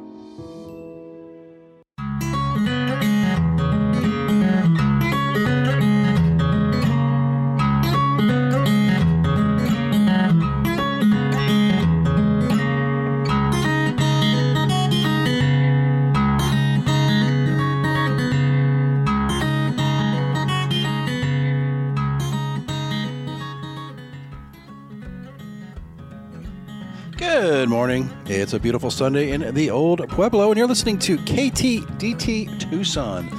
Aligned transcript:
Good 27.22 27.70
morning. 27.70 28.10
It's 28.26 28.54
a 28.54 28.60
beautiful 28.60 28.90
Sunday 28.90 29.30
in 29.30 29.54
the 29.54 29.70
Old 29.70 30.10
Pueblo, 30.10 30.50
and 30.50 30.58
you're 30.58 30.68
listening 30.68 30.98
to 31.00 31.18
KTDT 31.20 32.60
Tucson. 32.60 33.30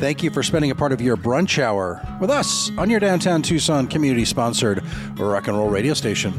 Thank 0.00 0.22
you 0.22 0.30
for 0.30 0.42
spending 0.42 0.70
a 0.70 0.74
part 0.74 0.90
of 0.90 1.02
your 1.02 1.18
brunch 1.18 1.62
hour 1.62 2.00
with 2.18 2.30
us 2.30 2.70
on 2.78 2.88
your 2.88 2.98
downtown 2.98 3.42
Tucson 3.42 3.88
community 3.88 4.24
sponsored 4.24 4.82
rock 5.18 5.48
and 5.48 5.58
roll 5.58 5.68
radio 5.68 5.92
station. 5.92 6.32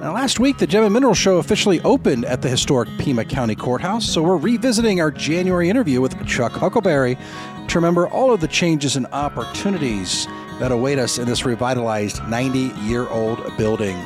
Now, 0.00 0.14
last 0.14 0.38
week, 0.38 0.58
the 0.58 0.66
Gem 0.68 0.84
and 0.84 0.94
Mineral 0.94 1.12
Show 1.12 1.38
officially 1.38 1.80
opened 1.80 2.24
at 2.24 2.40
the 2.40 2.48
historic 2.48 2.88
Pima 3.00 3.24
County 3.24 3.56
Courthouse, 3.56 4.08
so 4.08 4.22
we're 4.22 4.36
revisiting 4.36 5.00
our 5.00 5.10
January 5.10 5.68
interview 5.68 6.00
with 6.00 6.24
Chuck 6.24 6.52
Huckleberry 6.52 7.18
to 7.66 7.78
remember 7.78 8.06
all 8.06 8.32
of 8.32 8.40
the 8.40 8.48
changes 8.48 8.94
and 8.94 9.08
opportunities 9.08 10.28
that 10.60 10.70
await 10.70 11.00
us 11.00 11.18
in 11.18 11.26
this 11.26 11.44
revitalized 11.44 12.22
90 12.28 12.80
year 12.82 13.08
old 13.08 13.44
building. 13.56 14.00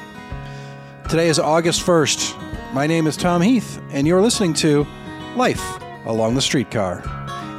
Today 1.09 1.29
is 1.29 1.39
August 1.39 1.85
1st. 1.87 2.73
My 2.73 2.87
name 2.87 3.07
is 3.07 3.17
Tom 3.17 3.43
Heath, 3.43 3.81
and 3.91 4.07
you're 4.07 4.23
listening 4.23 4.55
to 4.55 4.87
Life 5.37 5.63
Along 6.07 6.35
the 6.35 6.41
Streetcar. 6.41 7.05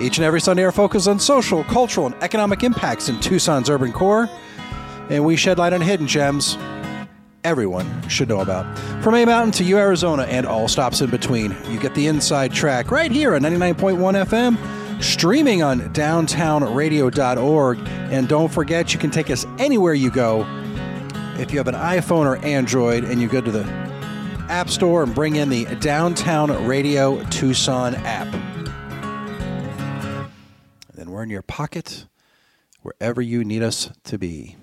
Each 0.01 0.17
and 0.17 0.25
every 0.25 0.41
Sunday, 0.41 0.63
our 0.63 0.71
focus 0.71 1.05
on 1.07 1.19
social, 1.19 1.63
cultural, 1.65 2.07
and 2.07 2.15
economic 2.23 2.63
impacts 2.63 3.07
in 3.07 3.19
Tucson's 3.19 3.69
urban 3.69 3.93
core, 3.93 4.27
and 5.09 5.23
we 5.23 5.35
shed 5.35 5.59
light 5.59 5.73
on 5.73 5.79
hidden 5.79 6.07
gems 6.07 6.57
everyone 7.43 8.09
should 8.09 8.27
know 8.27 8.41
about. 8.41 8.65
From 9.03 9.13
A 9.13 9.23
Mountain 9.23 9.51
to 9.53 9.63
U 9.63 9.77
Arizona 9.77 10.23
and 10.23 10.47
all 10.47 10.67
stops 10.67 11.01
in 11.01 11.11
between, 11.11 11.55
you 11.69 11.79
get 11.79 11.93
the 11.93 12.07
inside 12.07 12.51
track 12.51 12.89
right 12.89 13.11
here 13.11 13.35
on 13.35 13.41
99.1 13.41 14.25
FM, 14.25 14.57
streaming 15.01 15.61
on 15.61 15.81
downtownradio.org. 15.93 17.77
And 17.87 18.27
don't 18.27 18.51
forget, 18.51 18.91
you 18.91 18.99
can 18.99 19.11
take 19.11 19.29
us 19.29 19.45
anywhere 19.59 19.93
you 19.93 20.09
go 20.09 20.43
if 21.37 21.51
you 21.51 21.57
have 21.57 21.67
an 21.67 21.75
iPhone 21.75 22.25
or 22.25 22.37
Android 22.45 23.03
and 23.03 23.21
you 23.21 23.27
go 23.27 23.41
to 23.41 23.51
the 23.51 23.63
App 24.49 24.69
Store 24.69 25.03
and 25.03 25.13
bring 25.13 25.35
in 25.35 25.49
the 25.49 25.65
Downtown 25.81 26.65
Radio 26.65 27.23
Tucson 27.25 27.95
app. 27.95 28.31
Then 30.93 31.11
we're 31.11 31.23
in 31.23 31.29
your 31.29 31.41
pocket 31.41 32.05
wherever 32.81 33.21
you 33.21 33.43
need 33.43 33.63
us 33.63 33.91
to 34.05 34.17
be. 34.17 34.55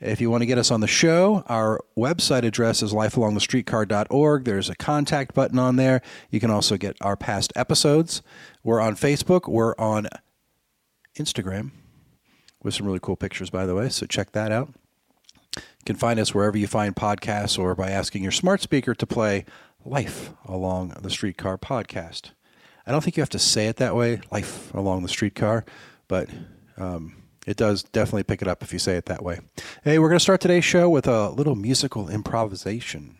If 0.00 0.22
you 0.22 0.30
want 0.30 0.40
to 0.40 0.46
get 0.46 0.56
us 0.56 0.70
on 0.70 0.80
the 0.80 0.86
show, 0.86 1.44
our 1.46 1.80
website 1.98 2.44
address 2.44 2.82
is 2.82 2.94
lifealongthestreetcar.org. 2.94 4.44
There's 4.44 4.70
a 4.70 4.74
contact 4.76 5.34
button 5.34 5.58
on 5.58 5.76
there. 5.76 6.00
You 6.30 6.40
can 6.40 6.50
also 6.50 6.78
get 6.78 6.96
our 7.02 7.16
past 7.16 7.52
episodes. 7.54 8.22
We're 8.64 8.80
on 8.80 8.96
Facebook, 8.96 9.48
we're 9.48 9.74
on 9.76 10.08
Instagram 11.18 11.72
with 12.62 12.74
some 12.74 12.86
really 12.86 13.00
cool 13.02 13.16
pictures, 13.16 13.50
by 13.50 13.66
the 13.66 13.74
way, 13.74 13.90
so 13.90 14.06
check 14.06 14.32
that 14.32 14.50
out. 14.50 14.72
You 15.80 15.84
can 15.86 15.96
find 15.96 16.20
us 16.20 16.34
wherever 16.34 16.58
you 16.58 16.66
find 16.66 16.94
podcasts 16.94 17.58
or 17.58 17.74
by 17.74 17.90
asking 17.90 18.22
your 18.22 18.32
smart 18.32 18.60
speaker 18.60 18.94
to 18.94 19.06
play 19.06 19.46
Life 19.82 20.30
Along 20.44 20.90
the 21.00 21.08
Streetcar 21.08 21.56
podcast. 21.56 22.32
I 22.86 22.92
don't 22.92 23.02
think 23.02 23.16
you 23.16 23.22
have 23.22 23.30
to 23.30 23.38
say 23.38 23.66
it 23.66 23.76
that 23.76 23.96
way, 23.96 24.20
Life 24.30 24.74
Along 24.74 25.02
the 25.02 25.08
Streetcar, 25.08 25.64
but 26.06 26.28
um, 26.76 27.16
it 27.46 27.56
does 27.56 27.82
definitely 27.82 28.24
pick 28.24 28.42
it 28.42 28.48
up 28.48 28.62
if 28.62 28.74
you 28.74 28.78
say 28.78 28.96
it 28.96 29.06
that 29.06 29.24
way. 29.24 29.40
Hey, 29.82 29.98
we're 29.98 30.10
going 30.10 30.18
to 30.18 30.22
start 30.22 30.42
today's 30.42 30.66
show 30.66 30.90
with 30.90 31.06
a 31.08 31.30
little 31.30 31.54
musical 31.54 32.10
improvisation. 32.10 33.16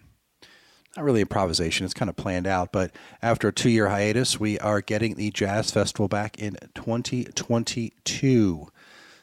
Not 0.96 1.04
really 1.06 1.22
improvisation, 1.22 1.86
it's 1.86 1.94
kind 1.94 2.10
of 2.10 2.16
planned 2.16 2.46
out, 2.46 2.72
but 2.72 2.94
after 3.22 3.48
a 3.48 3.52
two 3.54 3.70
year 3.70 3.88
hiatus, 3.88 4.38
we 4.38 4.58
are 4.58 4.82
getting 4.82 5.14
the 5.14 5.30
Jazz 5.30 5.70
Festival 5.70 6.08
back 6.08 6.38
in 6.38 6.58
2022. 6.74 8.68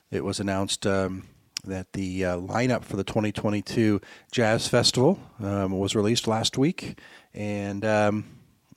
It 0.09 0.23
was 0.25 0.39
announced 0.39 0.87
um, 0.87 1.27
that 1.67 1.93
the 1.93 2.25
uh, 2.25 2.37
lineup 2.37 2.83
for 2.83 2.95
the 2.95 3.03
2022 3.03 4.01
Jazz 4.31 4.67
Festival 4.67 5.19
um, 5.39 5.77
was 5.77 5.95
released 5.95 6.27
last 6.27 6.57
week, 6.57 6.99
and 7.33 7.85
um, 7.85 8.25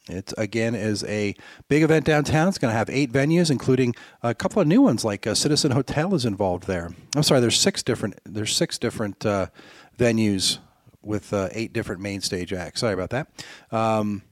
it 0.08 0.32
again 0.36 0.74
is 0.74 1.04
a 1.04 1.34
big 1.68 1.82
event 1.82 2.04
downtown. 2.04 2.48
It's 2.48 2.58
going 2.58 2.72
to 2.72 2.76
have 2.78 2.90
eight 2.90 3.12
venues, 3.12 3.50
including 3.50 3.94
a 4.22 4.34
couple 4.34 4.60
of 4.60 4.68
new 4.68 4.82
ones, 4.82 5.04
like 5.04 5.26
uh, 5.26 5.34
Citizen 5.34 5.70
Hotel 5.72 6.14
is 6.14 6.24
involved 6.24 6.66
there. 6.66 6.90
I'm 7.16 7.22
sorry, 7.22 7.40
there's 7.40 7.58
six 7.58 7.82
different 7.82 8.20
there's 8.24 8.54
six 8.54 8.78
different 8.78 9.24
uh, 9.24 9.46
venues 9.98 10.58
with 11.02 11.32
uh, 11.32 11.48
eight 11.52 11.72
different 11.72 12.00
main 12.00 12.20
stage 12.20 12.52
acts. 12.52 12.80
Sorry 12.80 12.94
about 12.94 13.10
that. 13.10 13.28
Um, 13.70 14.22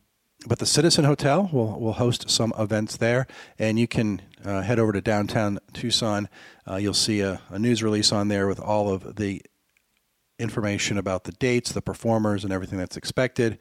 but 0.49 0.59
the 0.59 0.67
Citizen 0.67 1.05
Hotel 1.05 1.49
will, 1.53 1.79
will 1.79 1.93
host 1.93 2.31
some 2.31 2.55
events 2.59 2.97
there, 2.97 3.27
and 3.59 3.79
you 3.79 3.87
can 3.87 4.23
uh, 4.45 4.63
head 4.63 4.79
over 4.79 4.93
to 4.93 5.01
downtown 5.03 5.59
Tucson. 5.75 6.29
Uh, 6.67 6.77
you'll 6.77 6.95
see 6.95 7.21
a, 7.21 7.41
a, 7.51 7.59
news 7.59 7.83
release 7.83 8.13
on 8.13 8.29
there 8.29 8.49
with 8.49 8.59
all 8.59 8.91
of 8.91 9.17
the 9.17 9.43
information 10.39 10.97
about 10.97 11.25
the 11.25 11.33
dates, 11.33 11.73
the 11.73 11.83
performers, 11.83 12.45
and 12.45 12.53
everything 12.53 12.79
that's 12.79 12.97
expected. 12.97 13.59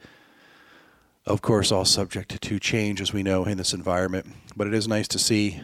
Of 1.26 1.42
course, 1.42 1.70
all 1.70 1.84
subject 1.84 2.40
to 2.40 2.58
change, 2.58 3.02
as 3.02 3.12
we 3.12 3.22
know, 3.22 3.44
in 3.44 3.58
this 3.58 3.74
environment. 3.74 4.26
But 4.56 4.66
it 4.66 4.72
is 4.72 4.88
nice 4.88 5.08
to 5.08 5.18
see 5.18 5.60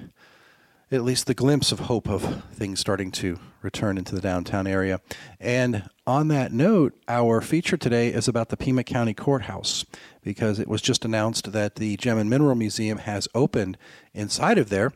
at 0.94 1.02
least 1.02 1.26
the 1.26 1.34
glimpse 1.34 1.72
of 1.72 1.80
hope 1.80 2.08
of 2.08 2.44
things 2.52 2.78
starting 2.78 3.10
to 3.10 3.38
return 3.62 3.98
into 3.98 4.14
the 4.14 4.20
downtown 4.20 4.66
area. 4.66 5.00
And 5.40 5.88
on 6.06 6.28
that 6.28 6.52
note, 6.52 6.94
our 7.08 7.40
feature 7.40 7.76
today 7.76 8.08
is 8.12 8.28
about 8.28 8.50
the 8.50 8.56
Pima 8.56 8.84
County 8.84 9.14
Courthouse 9.14 9.84
because 10.22 10.58
it 10.58 10.68
was 10.68 10.80
just 10.80 11.04
announced 11.04 11.52
that 11.52 11.76
the 11.76 11.96
Gem 11.96 12.18
and 12.18 12.30
Mineral 12.30 12.54
Museum 12.54 12.98
has 12.98 13.26
opened 13.34 13.76
inside 14.12 14.58
of 14.58 14.68
there, 14.68 14.92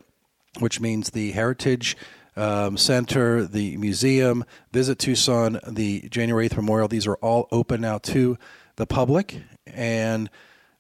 which 0.60 0.80
means 0.80 1.10
the 1.10 1.32
Heritage 1.32 1.96
um, 2.36 2.76
Center, 2.76 3.44
the 3.44 3.76
museum, 3.76 4.44
Visit 4.72 4.98
Tucson, 5.00 5.58
the 5.66 6.08
January 6.08 6.48
8th 6.48 6.56
Memorial, 6.56 6.88
these 6.88 7.06
are 7.06 7.16
all 7.16 7.48
open 7.50 7.80
now 7.80 7.98
to 7.98 8.38
the 8.76 8.86
public. 8.86 9.42
And 9.66 10.30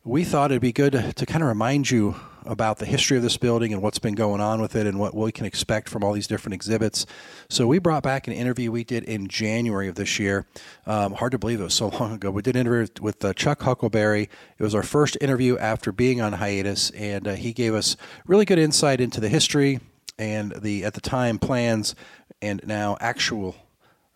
we 0.04 0.24
thought 0.24 0.52
it'd 0.52 0.62
be 0.62 0.72
good 0.72 0.92
to, 0.92 1.12
to 1.12 1.26
kind 1.26 1.42
of 1.42 1.48
remind 1.48 1.90
you 1.90 2.14
about 2.48 2.78
the 2.78 2.86
history 2.86 3.16
of 3.18 3.22
this 3.22 3.36
building 3.36 3.74
and 3.74 3.82
what's 3.82 3.98
been 3.98 4.14
going 4.14 4.40
on 4.40 4.60
with 4.60 4.74
it 4.74 4.86
and 4.86 4.98
what 4.98 5.14
we 5.14 5.30
can 5.30 5.44
expect 5.44 5.88
from 5.88 6.02
all 6.02 6.12
these 6.12 6.26
different 6.26 6.54
exhibits. 6.54 7.04
So 7.50 7.66
we 7.66 7.78
brought 7.78 8.02
back 8.02 8.26
an 8.26 8.32
interview 8.32 8.72
we 8.72 8.84
did 8.84 9.04
in 9.04 9.28
January 9.28 9.86
of 9.86 9.94
this 9.94 10.18
year. 10.18 10.46
Um, 10.86 11.12
hard 11.12 11.32
to 11.32 11.38
believe 11.38 11.60
it 11.60 11.64
was 11.64 11.74
so 11.74 11.88
long 12.00 12.14
ago. 12.14 12.30
We 12.30 12.42
did 12.42 12.56
an 12.56 12.60
interview 12.62 12.88
with 13.02 13.22
uh, 13.22 13.34
Chuck 13.34 13.62
Huckleberry. 13.62 14.30
It 14.58 14.62
was 14.62 14.74
our 14.74 14.82
first 14.82 15.18
interview 15.20 15.58
after 15.58 15.92
being 15.92 16.22
on 16.22 16.32
hiatus, 16.32 16.90
and 16.90 17.28
uh, 17.28 17.34
he 17.34 17.52
gave 17.52 17.74
us 17.74 17.96
really 18.26 18.46
good 18.46 18.58
insight 18.58 19.00
into 19.00 19.20
the 19.20 19.28
history 19.28 19.80
and 20.18 20.52
the 20.52 20.84
at 20.84 20.94
the 20.94 21.00
time 21.00 21.38
plans 21.38 21.94
and 22.40 22.60
now 22.66 22.96
actual. 23.00 23.54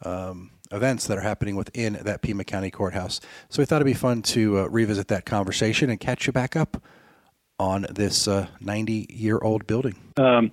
Um, 0.04 0.50
events 0.72 1.06
that 1.06 1.18
are 1.18 1.22
happening 1.22 1.54
within 1.54 1.98
that 2.02 2.22
Pima 2.22 2.44
County 2.44 2.70
Courthouse. 2.70 3.20
So 3.50 3.60
we 3.60 3.66
thought 3.66 3.76
it'd 3.76 3.86
be 3.86 3.92
fun 3.92 4.22
to 4.22 4.60
uh, 4.60 4.64
revisit 4.68 5.08
that 5.08 5.26
conversation 5.26 5.90
and 5.90 6.00
catch 6.00 6.26
you 6.26 6.32
back 6.32 6.56
up 6.56 6.82
on 7.62 7.86
this 7.90 8.28
90 8.60 9.02
uh, 9.02 9.14
year 9.14 9.38
old 9.38 9.66
building? 9.66 9.94
Um, 10.16 10.50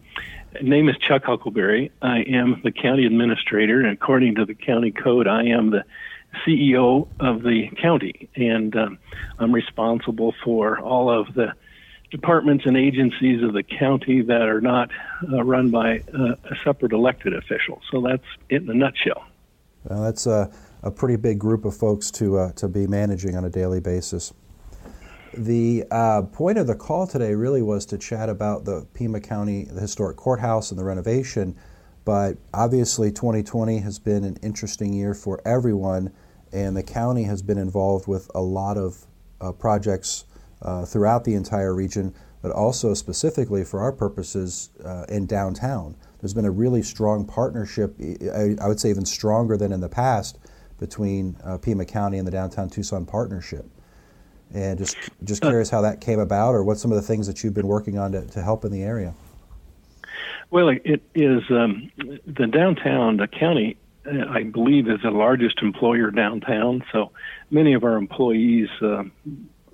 name 0.62 0.90
is 0.90 0.98
Chuck 0.98 1.24
Huckleberry. 1.24 1.92
I 2.02 2.20
am 2.22 2.62
the 2.64 2.72
county 2.72 3.06
administrator, 3.06 3.82
and 3.82 3.92
according 3.92 4.36
to 4.36 4.46
the 4.46 4.54
county 4.54 4.92
code, 4.92 5.28
I 5.28 5.46
am 5.46 5.72
the 5.72 5.84
CEO 6.46 7.08
of 7.20 7.42
the 7.42 7.70
county, 7.82 8.30
and 8.36 8.76
um, 8.76 9.00
I'm 9.40 9.54
responsible 9.54 10.36
for 10.44 10.80
all 10.80 11.10
of 11.10 11.34
the 11.34 11.54
departments 12.12 12.66
and 12.66 12.78
agencies 12.78 13.44
of 13.44 13.54
the 13.54 13.64
county 13.64 14.22
that 14.22 14.44
are 14.44 14.62
not 14.62 14.90
uh, 15.32 15.44
run 15.44 15.72
by 15.72 16.04
uh, 16.14 16.36
a 16.44 16.56
separate 16.64 16.94
elected 16.94 17.34
official. 17.34 17.82
So 17.92 18.02
that's 18.02 18.24
it 18.50 18.62
in 18.62 18.70
a 18.70 18.74
nutshell. 18.74 19.26
Well, 19.86 20.04
that's 20.04 20.28
a, 20.28 20.52
a 20.84 20.92
pretty 20.92 21.16
big 21.16 21.40
group 21.40 21.66
of 21.66 21.76
folks 21.76 22.12
to 22.12 22.38
uh, 22.38 22.52
to 22.54 22.68
be 22.68 22.86
managing 22.86 23.36
on 23.36 23.46
a 23.46 23.50
daily 23.50 23.80
basis. 23.80 24.34
The 25.34 25.86
uh, 25.92 26.24
point 26.24 26.58
of 26.58 26.66
the 26.66 26.76
call 26.76 27.06
today 27.06 27.36
really 27.36 27.62
was 27.62 27.86
to 27.88 27.98
chat 27.98 28.30
about 28.30 28.66
the 28.66 28.88
Pima 28.94 29.20
County, 29.20 29.66
the 29.66 29.82
historic 29.82 30.18
courthouse, 30.18 30.72
and 30.72 30.80
the 30.80 30.84
renovation. 30.84 31.56
But 32.04 32.38
obviously, 32.54 33.12
2020 33.12 33.80
has 33.80 34.00
been 34.00 34.24
an 34.24 34.38
interesting 34.42 34.92
year 34.92 35.14
for 35.14 35.40
everyone, 35.46 36.12
and 36.52 36.76
the 36.76 36.82
county 36.82 37.24
has 37.24 37.44
been 37.44 37.60
involved 37.60 38.08
with 38.08 38.32
a 38.34 38.42
lot 38.42 38.78
of 38.78 39.06
uh, 39.40 39.52
projects 39.52 40.26
uh, 40.64 40.86
throughout 40.86 41.24
the 41.26 41.36
entire 41.36 41.76
region, 41.76 42.16
but 42.42 42.52
also 42.52 42.96
specifically 42.96 43.64
for 43.64 43.80
our 43.80 43.92
purposes 43.92 44.72
uh, 44.84 45.06
in 45.10 45.28
downtown. 45.28 45.96
There's 46.20 46.34
been 46.34 46.46
a 46.46 46.52
really 46.52 46.82
strong 46.82 47.26
partnership, 47.26 47.96
I, 48.00 48.56
I, 48.60 48.68
would 48.68 48.80
say 48.80 48.90
even 48.90 49.06
stronger 49.06 49.58
than 49.58 49.72
in 49.72 49.80
the 49.80 49.90
past, 49.90 50.40
between 50.80 51.38
uh, 51.44 51.58
Pima 51.60 51.86
County 51.86 52.18
and 52.18 52.28
the 52.28 52.32
Downtown 52.32 52.70
Tucson 52.70 53.06
Partnership 53.06 53.70
and 54.54 54.78
just 54.78 54.98
just 55.24 55.42
curious 55.42 55.70
how 55.70 55.82
that 55.82 56.02
came 56.02 56.20
about, 56.20 56.54
or 56.54 56.64
what 56.64 56.78
some 56.78 56.92
of 56.92 56.96
the 56.96 57.04
things 57.04 57.28
that 57.28 57.44
you've 57.44 57.54
been 57.54 57.68
working 57.68 57.98
on 57.98 58.12
to, 58.12 58.26
to 58.28 58.42
help 58.42 58.66
in 58.66 58.72
the 58.72 58.84
area. 58.84 59.14
Well, 60.52 60.70
it 60.70 61.04
is 61.14 61.44
um, 61.52 61.92
the 62.26 62.48
downtown, 62.48 63.18
the 63.18 63.28
county, 63.28 63.78
uh, 64.06 64.26
I 64.28 64.44
believe, 64.44 64.90
is 64.90 65.00
the 65.04 65.12
largest 65.12 65.60
employer 65.62 66.10
downtown. 66.10 66.84
So 66.92 67.12
many 67.52 67.74
of 67.74 67.84
our 67.84 67.98
employees 67.98 68.70
uh, 68.82 69.04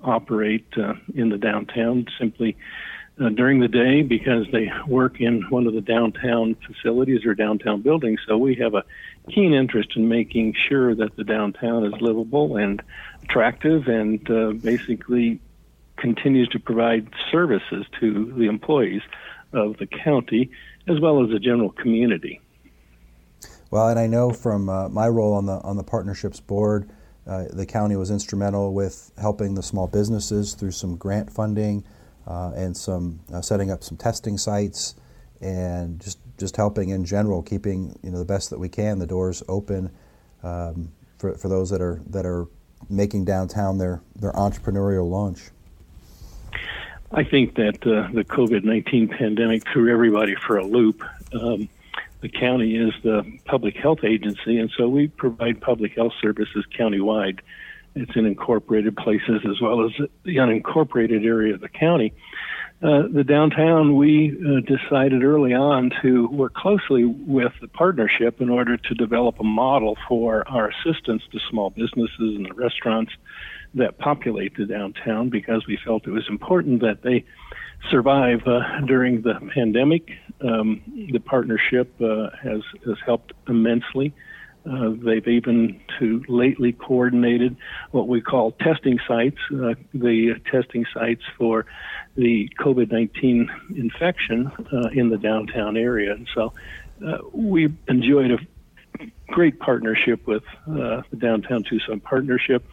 operate 0.02 0.66
uh, 0.76 0.94
in 1.14 1.30
the 1.30 1.38
downtown 1.38 2.06
simply 2.18 2.56
uh, 3.18 3.30
during 3.30 3.60
the 3.60 3.68
day 3.68 4.02
because 4.02 4.46
they 4.52 4.70
work 4.86 5.20
in 5.20 5.42
one 5.48 5.66
of 5.66 5.72
the 5.72 5.80
downtown 5.80 6.54
facilities 6.66 7.24
or 7.24 7.34
downtown 7.34 7.80
buildings. 7.80 8.20
So 8.26 8.36
we 8.36 8.54
have 8.56 8.74
a 8.74 8.84
keen 9.30 9.54
interest 9.54 9.96
in 9.96 10.08
making 10.08 10.54
sure 10.68 10.94
that 10.94 11.16
the 11.16 11.24
downtown 11.24 11.86
is 11.86 11.94
livable 12.02 12.58
and 12.58 12.82
attractive 13.28 13.88
and 13.88 14.30
uh, 14.30 14.52
basically 14.52 15.40
continues 15.96 16.48
to 16.48 16.58
provide 16.58 17.08
services 17.30 17.86
to 18.00 18.32
the 18.36 18.46
employees 18.46 19.02
of 19.52 19.76
the 19.78 19.86
county 19.86 20.50
as 20.88 21.00
well 21.00 21.22
as 21.22 21.30
the 21.30 21.38
general 21.38 21.70
community. 21.70 22.40
Well, 23.70 23.88
and 23.88 23.98
I 23.98 24.06
know 24.06 24.30
from 24.30 24.68
uh, 24.68 24.88
my 24.88 25.08
role 25.08 25.34
on 25.34 25.46
the 25.46 25.60
on 25.62 25.76
the 25.76 25.82
partnerships 25.82 26.38
board, 26.38 26.88
uh, 27.26 27.44
the 27.52 27.66
county 27.66 27.96
was 27.96 28.10
instrumental 28.10 28.72
with 28.72 29.10
helping 29.18 29.54
the 29.54 29.62
small 29.62 29.88
businesses 29.88 30.54
through 30.54 30.70
some 30.70 30.96
grant 30.96 31.32
funding 31.32 31.84
uh, 32.26 32.52
and 32.54 32.76
some 32.76 33.20
uh, 33.32 33.40
setting 33.40 33.70
up 33.70 33.82
some 33.82 33.96
testing 33.96 34.38
sites 34.38 34.94
and 35.40 36.00
just 36.00 36.18
just 36.38 36.56
helping 36.56 36.90
in 36.90 37.04
general, 37.04 37.42
keeping 37.42 37.98
you 38.02 38.10
know 38.10 38.18
the 38.18 38.24
best 38.24 38.50
that 38.50 38.58
we 38.58 38.68
can, 38.68 39.00
the 39.00 39.06
doors 39.06 39.42
open 39.48 39.90
um, 40.44 40.92
for, 41.18 41.36
for 41.36 41.48
those 41.48 41.70
that 41.70 41.80
are 41.80 42.00
that 42.08 42.24
are 42.24 42.46
making 42.88 43.24
downtown 43.24 43.78
their 43.78 44.00
their 44.14 44.32
entrepreneurial 44.32 45.08
launch. 45.08 45.50
I 47.12 47.24
think 47.24 47.54
that 47.54 47.86
uh, 47.86 48.08
the 48.12 48.24
COVID 48.24 48.64
nineteen 48.64 49.08
pandemic 49.08 49.66
threw 49.72 49.92
everybody 49.92 50.34
for 50.34 50.58
a 50.58 50.64
loop. 50.64 51.02
Um, 51.32 51.68
the 52.20 52.28
county 52.28 52.76
is 52.76 52.92
the 53.02 53.38
public 53.44 53.76
health 53.76 54.02
agency, 54.02 54.58
and 54.58 54.70
so 54.76 54.88
we 54.88 55.08
provide 55.08 55.60
public 55.60 55.94
health 55.94 56.14
services 56.20 56.64
countywide. 56.76 57.40
It's 57.94 58.14
in 58.16 58.26
incorporated 58.26 58.96
places 58.96 59.42
as 59.48 59.60
well 59.60 59.84
as 59.84 59.92
the 60.24 60.36
unincorporated 60.36 61.24
area 61.24 61.54
of 61.54 61.60
the 61.60 61.68
county. 61.68 62.12
Uh, 62.82 63.04
the 63.10 63.24
downtown, 63.24 63.96
we 63.96 64.36
uh, 64.38 64.60
decided 64.60 65.24
early 65.24 65.54
on 65.54 65.90
to 66.02 66.28
work 66.28 66.52
closely 66.52 67.06
with 67.06 67.52
the 67.62 67.68
partnership 67.68 68.38
in 68.42 68.50
order 68.50 68.76
to 68.76 68.94
develop 68.94 69.40
a 69.40 69.44
model 69.44 69.96
for 70.06 70.46
our 70.46 70.68
assistance 70.68 71.22
to 71.32 71.38
small 71.48 71.70
businesses 71.70 72.36
and 72.36 72.44
the 72.44 72.52
restaurants 72.54 73.12
that 73.72 73.96
populate 73.96 74.54
the 74.58 74.66
downtown 74.66 75.30
because 75.30 75.66
we 75.66 75.78
felt 75.86 76.06
it 76.06 76.10
was 76.10 76.28
important 76.28 76.82
that 76.82 77.02
they 77.02 77.24
survive 77.90 78.46
uh, 78.46 78.60
during 78.86 79.22
the 79.22 79.34
pandemic. 79.54 80.10
Um, 80.42 80.82
the 81.12 81.18
partnership 81.18 81.94
uh, 82.02 82.28
has, 82.42 82.60
has 82.84 82.96
helped 83.06 83.32
immensely. 83.48 84.12
Uh, 84.68 84.90
they've 84.96 85.28
even 85.28 85.80
to 85.98 86.24
lately 86.28 86.72
coordinated 86.72 87.56
what 87.92 88.08
we 88.08 88.20
call 88.20 88.52
testing 88.52 88.98
sites, 89.06 89.38
uh, 89.52 89.74
the 89.94 90.34
testing 90.50 90.84
sites 90.92 91.22
for 91.38 91.66
the 92.16 92.50
COVID 92.58 92.90
19 92.90 93.50
infection 93.76 94.50
uh, 94.72 94.88
in 94.92 95.08
the 95.08 95.18
downtown 95.18 95.76
area. 95.76 96.12
And 96.12 96.28
so 96.34 96.52
uh, 97.06 97.18
we 97.32 97.72
enjoyed 97.88 98.32
a 98.32 98.38
great 99.28 99.58
partnership 99.58 100.26
with 100.26 100.44
uh, 100.68 101.02
the 101.10 101.16
Downtown 101.18 101.62
Tucson 101.62 102.00
Partnership 102.00 102.64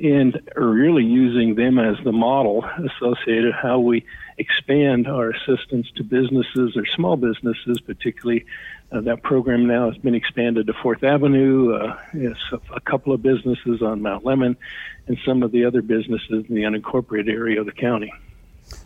and 0.00 0.40
are 0.56 0.66
really 0.66 1.04
using 1.04 1.54
them 1.54 1.78
as 1.78 1.96
the 2.02 2.12
model 2.12 2.64
associated 2.64 3.52
how 3.54 3.78
we 3.78 4.04
expand 4.38 5.06
our 5.06 5.30
assistance 5.30 5.90
to 5.96 6.02
businesses 6.02 6.76
or 6.76 6.84
small 6.86 7.16
businesses, 7.16 7.80
particularly 7.80 8.44
uh, 8.92 9.00
that 9.00 9.22
program 9.22 9.66
now 9.66 9.90
has 9.90 9.98
been 9.98 10.14
expanded 10.14 10.66
to 10.66 10.74
Fourth 10.82 11.02
Avenue. 11.02 11.74
Uh, 11.74 11.96
a, 12.14 12.74
a 12.74 12.80
couple 12.80 13.12
of 13.12 13.22
businesses 13.22 13.82
on 13.82 14.02
Mount 14.02 14.24
Lemmon, 14.24 14.56
and 15.06 15.18
some 15.24 15.42
of 15.42 15.52
the 15.52 15.64
other 15.64 15.82
businesses 15.82 16.44
in 16.48 16.54
the 16.54 16.62
unincorporated 16.62 17.28
area 17.28 17.60
of 17.60 17.66
the 17.66 17.72
county. 17.72 18.12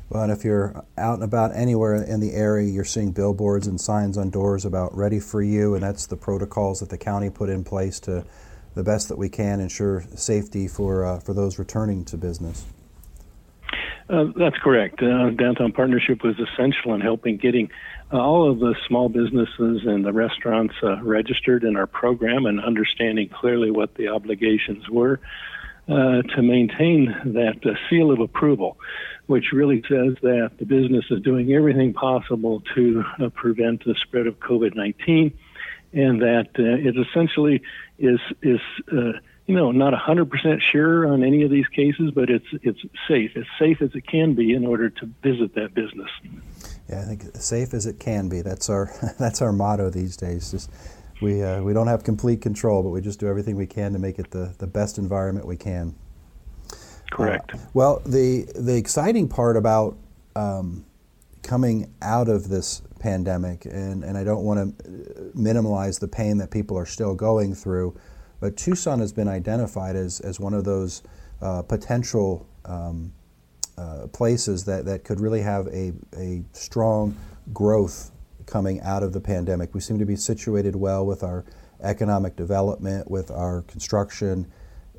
Well, 0.08 0.22
and 0.22 0.32
if 0.32 0.44
you're 0.44 0.84
out 0.96 1.14
and 1.14 1.24
about 1.24 1.54
anywhere 1.54 1.94
in 1.94 2.20
the 2.20 2.32
area, 2.32 2.70
you're 2.70 2.84
seeing 2.84 3.10
billboards 3.10 3.66
and 3.66 3.80
signs 3.80 4.16
on 4.16 4.30
doors 4.30 4.64
about 4.64 4.96
Ready 4.96 5.18
for 5.18 5.42
You, 5.42 5.74
and 5.74 5.82
that's 5.82 6.06
the 6.06 6.16
protocols 6.16 6.80
that 6.80 6.90
the 6.90 6.98
county 6.98 7.28
put 7.28 7.48
in 7.48 7.64
place 7.64 7.98
to 8.00 8.24
the 8.74 8.84
best 8.84 9.08
that 9.08 9.18
we 9.18 9.28
can 9.28 9.58
ensure 9.58 10.04
safety 10.14 10.68
for 10.68 11.04
uh, 11.04 11.18
for 11.18 11.34
those 11.34 11.58
returning 11.58 12.04
to 12.04 12.16
business. 12.16 12.64
Uh, 14.08 14.26
that's 14.36 14.56
correct. 14.58 15.02
Uh, 15.02 15.30
Downtown 15.30 15.72
Partnership 15.72 16.22
was 16.22 16.36
essential 16.38 16.94
in 16.94 17.00
helping 17.00 17.38
getting 17.38 17.70
uh, 18.12 18.18
all 18.18 18.48
of 18.48 18.60
the 18.60 18.76
small 18.86 19.08
businesses 19.08 19.82
and 19.84 20.04
the 20.04 20.12
restaurants 20.12 20.74
uh, 20.82 21.02
registered 21.02 21.64
in 21.64 21.76
our 21.76 21.88
program 21.88 22.46
and 22.46 22.60
understanding 22.60 23.28
clearly 23.28 23.70
what 23.70 23.94
the 23.96 24.08
obligations 24.08 24.88
were 24.88 25.18
uh, 25.88 26.22
to 26.22 26.42
maintain 26.42 27.06
that 27.24 27.56
seal 27.90 28.12
of 28.12 28.20
approval, 28.20 28.76
which 29.26 29.46
really 29.52 29.82
says 29.88 30.14
that 30.22 30.52
the 30.58 30.66
business 30.66 31.04
is 31.10 31.20
doing 31.22 31.52
everything 31.52 31.92
possible 31.92 32.62
to 32.76 33.02
prevent 33.34 33.84
the 33.84 33.96
spread 34.02 34.28
of 34.28 34.38
COVID 34.38 34.76
19 34.76 35.36
and 35.92 36.22
that 36.22 36.48
it 36.54 36.96
essentially 36.96 37.60
is 37.98 38.20
is 38.42 38.60
you 39.46 39.54
know, 39.54 39.70
not 39.70 39.92
100% 39.92 40.60
sure 40.60 41.06
on 41.06 41.22
any 41.22 41.42
of 41.42 41.50
these 41.50 41.68
cases, 41.68 42.10
but 42.10 42.28
it's 42.30 42.46
it's 42.62 42.80
safe, 43.06 43.36
as 43.36 43.44
safe 43.58 43.80
as 43.80 43.94
it 43.94 44.06
can 44.06 44.34
be 44.34 44.52
in 44.52 44.66
order 44.66 44.90
to 44.90 45.06
visit 45.22 45.54
that 45.54 45.72
business. 45.74 46.10
Yeah, 46.88 47.00
I 47.00 47.04
think 47.04 47.36
safe 47.36 47.72
as 47.72 47.86
it 47.86 48.00
can 48.00 48.28
be. 48.28 48.42
That's 48.42 48.68
our 48.68 48.90
that's 49.18 49.42
our 49.42 49.52
motto 49.52 49.90
these 49.90 50.16
days. 50.16 50.50
Just 50.50 50.70
we 51.22 51.42
uh, 51.42 51.62
we 51.62 51.72
don't 51.72 51.86
have 51.86 52.02
complete 52.02 52.40
control, 52.40 52.82
but 52.82 52.90
we 52.90 53.00
just 53.00 53.20
do 53.20 53.28
everything 53.28 53.56
we 53.56 53.66
can 53.66 53.92
to 53.92 53.98
make 53.98 54.18
it 54.18 54.30
the, 54.30 54.54
the 54.58 54.66
best 54.66 54.98
environment 54.98 55.46
we 55.46 55.56
can. 55.56 55.94
Correct. 57.10 57.54
Uh, 57.54 57.58
well, 57.72 58.02
the 58.04 58.46
the 58.56 58.76
exciting 58.76 59.28
part 59.28 59.56
about 59.56 59.96
um, 60.34 60.84
coming 61.42 61.94
out 62.02 62.28
of 62.28 62.48
this 62.48 62.82
pandemic, 62.98 63.64
and, 63.64 64.02
and 64.02 64.18
I 64.18 64.24
don't 64.24 64.44
want 64.44 64.78
to 64.78 65.30
minimize 65.34 65.98
the 66.00 66.08
pain 66.08 66.38
that 66.38 66.50
people 66.50 66.76
are 66.76 66.86
still 66.86 67.14
going 67.14 67.54
through 67.54 67.96
but 68.40 68.56
Tucson 68.56 68.98
has 69.00 69.12
been 69.12 69.28
identified 69.28 69.96
as, 69.96 70.20
as 70.20 70.38
one 70.40 70.54
of 70.54 70.64
those 70.64 71.02
uh, 71.40 71.62
potential 71.62 72.46
um, 72.64 73.12
uh, 73.78 74.06
places 74.08 74.64
that, 74.64 74.84
that 74.84 75.04
could 75.04 75.20
really 75.20 75.42
have 75.42 75.66
a, 75.68 75.92
a 76.16 76.42
strong 76.52 77.16
growth 77.52 78.10
coming 78.46 78.80
out 78.80 79.02
of 79.02 79.12
the 79.12 79.20
pandemic. 79.20 79.74
We 79.74 79.80
seem 79.80 79.98
to 79.98 80.06
be 80.06 80.16
situated 80.16 80.76
well 80.76 81.04
with 81.04 81.22
our 81.22 81.44
economic 81.82 82.36
development, 82.36 83.10
with 83.10 83.30
our 83.30 83.62
construction, 83.62 84.50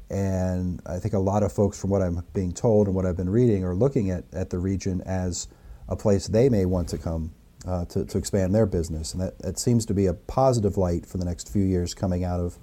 and 0.10 0.82
I 0.86 1.00
think 1.00 1.14
a 1.14 1.20
lot 1.20 1.44
of 1.44 1.52
folks, 1.52 1.80
from 1.80 1.90
what 1.90 2.02
I'm 2.02 2.24
being 2.34 2.54
told 2.54 2.88
and 2.88 2.96
what 2.96 3.06
I've 3.06 3.18
been 3.18 3.30
reading, 3.30 3.64
are 3.66 3.76
looking 3.76 4.10
at, 4.12 4.24
at 4.32 4.50
the 4.50 4.60
region 4.60 5.02
as 5.02 5.48
a 5.90 5.96
place 5.96 6.28
they 6.28 6.50
may 6.50 6.66
want 6.66 6.88
to 6.90 6.98
come 6.98 7.34
uh, 7.68 7.86
to, 7.86 8.06
to 8.06 8.18
expand 8.18 8.56
their 8.56 8.66
business. 8.66 9.14
And 9.14 9.22
that, 9.22 9.40
that 9.40 9.60
seems 9.60 9.86
to 9.88 9.94
be 9.94 10.06
a 10.06 10.14
positive 10.14 10.78
light 10.78 11.06
for 11.06 11.18
the 11.18 11.26
next 11.26 11.52
few 11.52 11.64
years 11.64 11.94
coming 11.94 12.24
out 12.24 12.40
of 12.40 12.58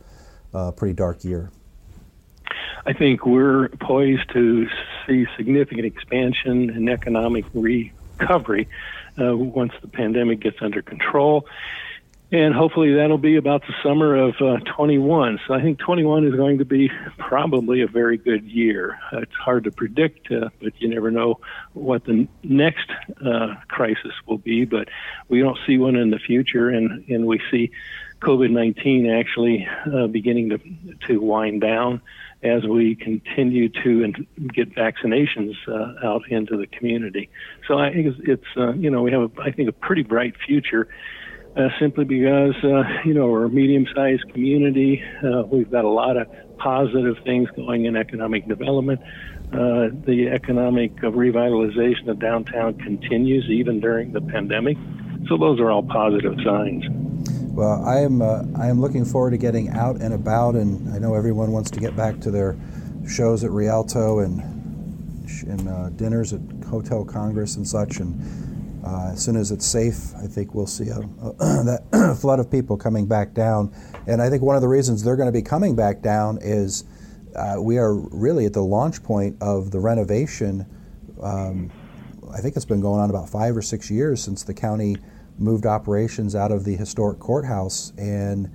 uh, 0.55 0.71
pretty 0.73 0.95
dark 0.95 1.25
year? 1.25 1.51
I 2.87 2.93
think 2.93 3.25
we're 3.25 3.69
poised 3.69 4.31
to 4.33 4.69
see 5.07 5.27
significant 5.37 5.87
expansion 5.87 6.71
and 6.71 6.89
economic 6.89 7.47
recovery 7.55 8.69
uh, 9.19 9.37
once 9.37 9.73
the 9.81 9.89
pandemic 9.89 10.41
gets 10.41 10.59
under 10.61 10.83
control. 10.83 11.47
And 12.33 12.53
hopefully 12.53 12.95
that'll 12.95 13.17
be 13.17 13.37
about 13.37 13.63
the 13.63 13.75
summer 13.83 14.17
of 14.17 14.35
uh, 14.41 14.59
21. 14.77 15.39
So 15.47 15.55
I 15.55 15.63
think 15.63 15.79
21 15.79 16.27
is 16.27 16.35
going 16.35 16.59
to 16.59 16.65
be 16.65 16.91
probably 17.17 17.83
a 17.83 17.87
very 17.87 18.17
good 18.17 18.45
year. 18.45 18.99
Uh, 19.13 19.19
it's 19.19 19.35
hard 19.35 19.65
to 19.65 19.71
predict, 19.71 20.33
uh, 20.33 20.49
but 20.61 20.73
you 20.81 20.89
never 20.89 21.11
know 21.13 21.39
what 21.75 22.05
the 22.05 22.27
next 22.43 22.91
uh, 23.25 23.55
crisis 23.69 24.13
will 24.27 24.39
be. 24.39 24.65
But 24.65 24.89
we 25.29 25.41
don't 25.41 25.59
see 25.67 25.79
one 25.79 25.95
in 25.95 26.11
the 26.11 26.19
future, 26.19 26.71
and, 26.71 27.09
and 27.09 27.27
we 27.27 27.41
see 27.53 27.71
COVID 28.25 28.51
19 28.51 29.11
actually 29.11 29.69
uh, 29.93 30.07
beginning 30.07 30.49
to, 30.51 30.59
to 31.07 31.21
wind 31.21 31.61
down 31.61 32.01
as 32.43 32.65
we 32.65 32.95
continue 32.95 33.69
to 33.69 34.13
get 34.53 34.75
vaccinations 34.75 35.55
uh, 35.69 36.07
out 36.07 36.23
into 36.29 36.57
the 36.57 36.67
community. 36.67 37.31
So 37.67 37.79
I 37.79 37.93
think 37.93 38.07
it's, 38.07 38.21
it's 38.25 38.57
uh, 38.57 38.73
you 38.75 38.91
know, 38.91 39.03
we 39.03 39.13
have, 39.13 39.23
a, 39.23 39.31
I 39.43 39.51
think, 39.51 39.69
a 39.69 39.73
pretty 39.73 40.03
bright 40.03 40.35
future. 40.47 40.89
Uh, 41.57 41.69
simply 41.79 42.05
because 42.05 42.57
uh, 42.65 42.83
you 43.05 43.15
know 43.15 43.29
we're 43.29 43.45
a 43.45 43.49
medium-sized 43.49 44.29
community. 44.33 45.01
Uh, 45.23 45.43
we've 45.43 45.71
got 45.71 45.85
a 45.85 45.89
lot 45.89 46.17
of 46.17 46.27
positive 46.59 47.17
things 47.23 47.49
going 47.55 47.85
in 47.85 47.95
economic 47.95 48.49
development. 48.49 49.01
Uh, 49.53 49.87
the 50.05 50.31
economic 50.33 50.97
revitalization 50.97 52.09
of 52.09 52.19
downtown 52.19 52.75
continues 52.79 53.45
even 53.49 53.79
during 53.79 54.11
the 54.13 54.21
pandemic. 54.21 54.77
So 55.29 55.37
those 55.37 55.61
are 55.61 55.71
all 55.71 55.85
positive 55.85 56.35
signs. 56.45 56.85
Well, 57.55 57.85
I 57.85 58.01
am 58.01 58.21
uh, 58.21 58.43
I 58.57 58.67
am 58.67 58.81
looking 58.81 59.05
forward 59.05 59.31
to 59.31 59.37
getting 59.37 59.69
out 59.69 60.01
and 60.01 60.13
about, 60.13 60.57
and 60.57 60.93
I 60.93 60.99
know 60.99 61.15
everyone 61.15 61.53
wants 61.53 61.71
to 61.71 61.79
get 61.79 61.95
back 61.95 62.19
to 62.23 62.33
their 62.33 62.57
shows 63.09 63.45
at 63.45 63.53
Rialto 63.53 64.19
and 64.19 64.41
and 65.47 65.69
uh, 65.69 65.91
dinners 65.91 66.33
at 66.33 66.41
Hotel 66.69 67.05
Congress 67.05 67.55
and 67.55 67.65
such. 67.65 67.99
And 67.99 68.85
uh, 68.85 69.11
as 69.13 69.25
soon 69.25 69.37
as 69.37 69.53
it's 69.53 69.65
safe, 69.65 70.17
I 70.17 70.27
think 70.27 70.53
we'll 70.53 70.67
see 70.67 70.89
a, 70.89 70.99
that 71.39 72.17
flood 72.21 72.41
of 72.41 72.51
people 72.51 72.77
coming 72.77 73.07
back 73.07 73.35
down. 73.35 73.73
And 74.09 74.21
I 74.21 74.29
think 74.31 74.43
one 74.43 74.57
of 74.57 74.63
the 74.63 74.69
reasons 74.69 75.05
they're 75.05 75.15
going 75.15 75.29
to 75.29 75.33
be 75.33 75.43
coming 75.43 75.77
back 75.77 76.03
down 76.03 76.41
is 76.43 76.83
uh, 77.37 77.55
we 77.61 77.79
are 77.79 77.95
really 77.95 78.47
at 78.47 78.53
the 78.53 78.65
launch 78.65 79.01
point 79.05 79.37
of 79.41 79.71
the 79.71 79.79
renovation. 79.79 80.67
Um, 81.23 81.71
I 82.33 82.41
think 82.41 82.57
it's 82.57 82.65
been 82.65 82.81
going 82.81 83.01
on 83.01 83.11
about 83.11 83.29
five 83.29 83.57
or 83.57 83.63
six 83.63 83.93
years 83.93 84.21
since 84.21 84.43
the 84.43 84.55
county 84.55 84.97
moved 85.39 85.67
operations 85.67 86.35
out 86.35 86.51
of 86.53 86.65
the 86.65 86.77
historic 86.77 87.19
courthouse, 87.19 87.93
and 87.99 88.49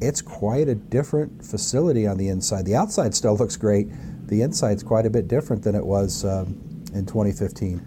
it's 0.00 0.22
quite 0.22 0.68
a 0.68 0.74
different 0.74 1.44
facility 1.44 2.06
on 2.06 2.16
the 2.16 2.28
inside. 2.28 2.64
The 2.64 2.76
outside 2.76 3.14
still 3.14 3.36
looks 3.36 3.56
great. 3.56 3.88
The 4.26 4.40
inside's 4.42 4.82
quite 4.82 5.06
a 5.06 5.10
bit 5.10 5.28
different 5.28 5.62
than 5.62 5.74
it 5.74 5.84
was 5.84 6.24
um, 6.24 6.84
in 6.94 7.04
2015. 7.06 7.86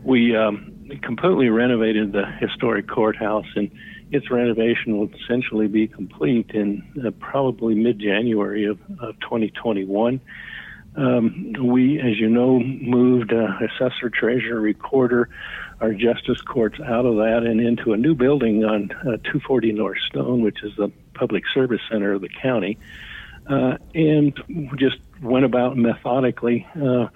We 0.01 0.34
um, 0.34 0.89
completely 1.01 1.50
renovated 1.50 2.13
the 2.13 2.25
historic 2.39 2.88
courthouse, 2.88 3.48
and 3.58 3.70
its 4.12 4.32
renovation 4.32 4.98
will 4.98 5.10
essentially 5.13 5.67
be 5.67 5.89
complete 5.89 6.51
in 6.51 6.82
uh, 7.05 7.12
probably 7.20 7.75
mid 7.75 8.00
January 8.00 8.63
of, 8.63 8.79
of 9.01 9.20
2021. 9.20 10.22
Um, 10.96 11.53
we, 11.62 12.00
as 12.00 12.17
you 12.17 12.29
know, 12.29 12.62
moved 12.62 13.34
uh, 13.34 13.50
assessor, 13.60 14.10
treasurer, 14.10 14.62
recorder, 14.62 15.27
our 15.82 15.94
justice 15.94 16.41
courts 16.41 16.79
out 16.79 17.05
of 17.05 17.15
that 17.17 17.44
and 17.44 17.60
into 17.60 17.94
a 17.94 17.98
new 17.98 18.15
building 18.15 18.63
on 18.63 18.91
uh, 18.91 19.17
240 19.24 19.74
North 19.74 20.00
Stone, 20.08 20.41
which 20.41 20.63
is 20.63 20.75
the 20.77 20.89
public 21.13 21.44
service 21.53 21.82
center 21.89 22.13
of 22.13 22.22
the 22.22 22.29
county, 22.29 22.77
uh, 23.48 23.77
and 23.94 24.34
just 24.77 24.98
went 25.22 25.46
about 25.46 25.77
methodically 25.77 26.67
uh, 26.82 27.08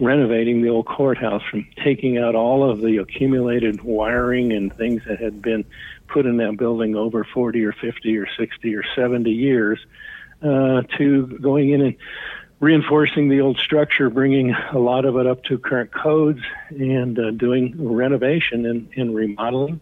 renovating 0.00 0.62
the 0.62 0.68
old 0.68 0.86
courthouse 0.86 1.42
from 1.50 1.66
taking 1.82 2.18
out 2.18 2.34
all 2.34 2.68
of 2.68 2.80
the 2.80 2.98
accumulated 2.98 3.82
wiring 3.82 4.52
and 4.52 4.74
things 4.76 5.02
that 5.06 5.20
had 5.20 5.40
been 5.40 5.64
put 6.08 6.26
in 6.26 6.36
that 6.38 6.56
building 6.56 6.94
over 6.94 7.24
40 7.24 7.64
or 7.64 7.72
50 7.72 8.16
or 8.18 8.26
60 8.38 8.74
or 8.74 8.84
70 8.94 9.30
years 9.30 9.78
uh, 10.42 10.82
to 10.98 11.26
going 11.40 11.70
in 11.70 11.80
and 11.80 11.96
reinforcing 12.62 13.28
the 13.28 13.40
old 13.40 13.58
structure, 13.58 14.08
bringing 14.08 14.54
a 14.72 14.78
lot 14.78 15.04
of 15.04 15.16
it 15.16 15.26
up 15.26 15.42
to 15.42 15.58
current 15.58 15.92
codes, 15.92 16.38
and 16.70 17.18
uh, 17.18 17.32
doing 17.32 17.74
renovation 17.76 18.64
and, 18.64 18.88
and 18.96 19.14
remodeling. 19.14 19.80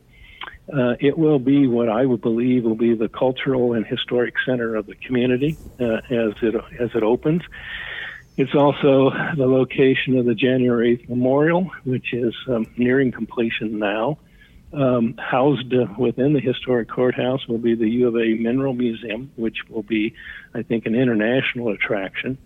Uh, 0.72 0.94
it 0.98 1.18
will 1.18 1.38
be 1.38 1.66
what 1.66 1.90
I 1.90 2.06
would 2.06 2.22
believe 2.22 2.64
will 2.64 2.74
be 2.74 2.94
the 2.94 3.08
cultural 3.08 3.74
and 3.74 3.86
historic 3.86 4.34
center 4.46 4.76
of 4.76 4.86
the 4.86 4.94
community 4.94 5.58
uh, 5.78 6.00
as 6.10 6.32
it 6.40 6.54
as 6.80 6.90
it 6.94 7.02
opens. 7.02 7.42
It's 8.36 8.54
also 8.54 9.10
the 9.36 9.46
location 9.46 10.16
of 10.16 10.24
the 10.24 10.34
January 10.34 10.96
8th 10.96 11.08
Memorial, 11.10 11.70
which 11.84 12.14
is 12.14 12.34
um, 12.48 12.66
nearing 12.78 13.12
completion 13.12 13.78
now. 13.78 14.18
Um, 14.72 15.16
housed 15.18 15.74
within 15.98 16.32
the 16.32 16.40
historic 16.40 16.88
courthouse 16.88 17.46
will 17.48 17.58
be 17.58 17.74
the 17.74 17.88
U 17.88 18.08
of 18.08 18.14
A 18.14 18.34
Mineral 18.34 18.72
Museum, 18.72 19.32
which 19.34 19.58
will 19.68 19.82
be, 19.82 20.14
I 20.54 20.62
think, 20.62 20.86
an 20.86 20.94
international 20.94 21.70
attraction 21.70 22.38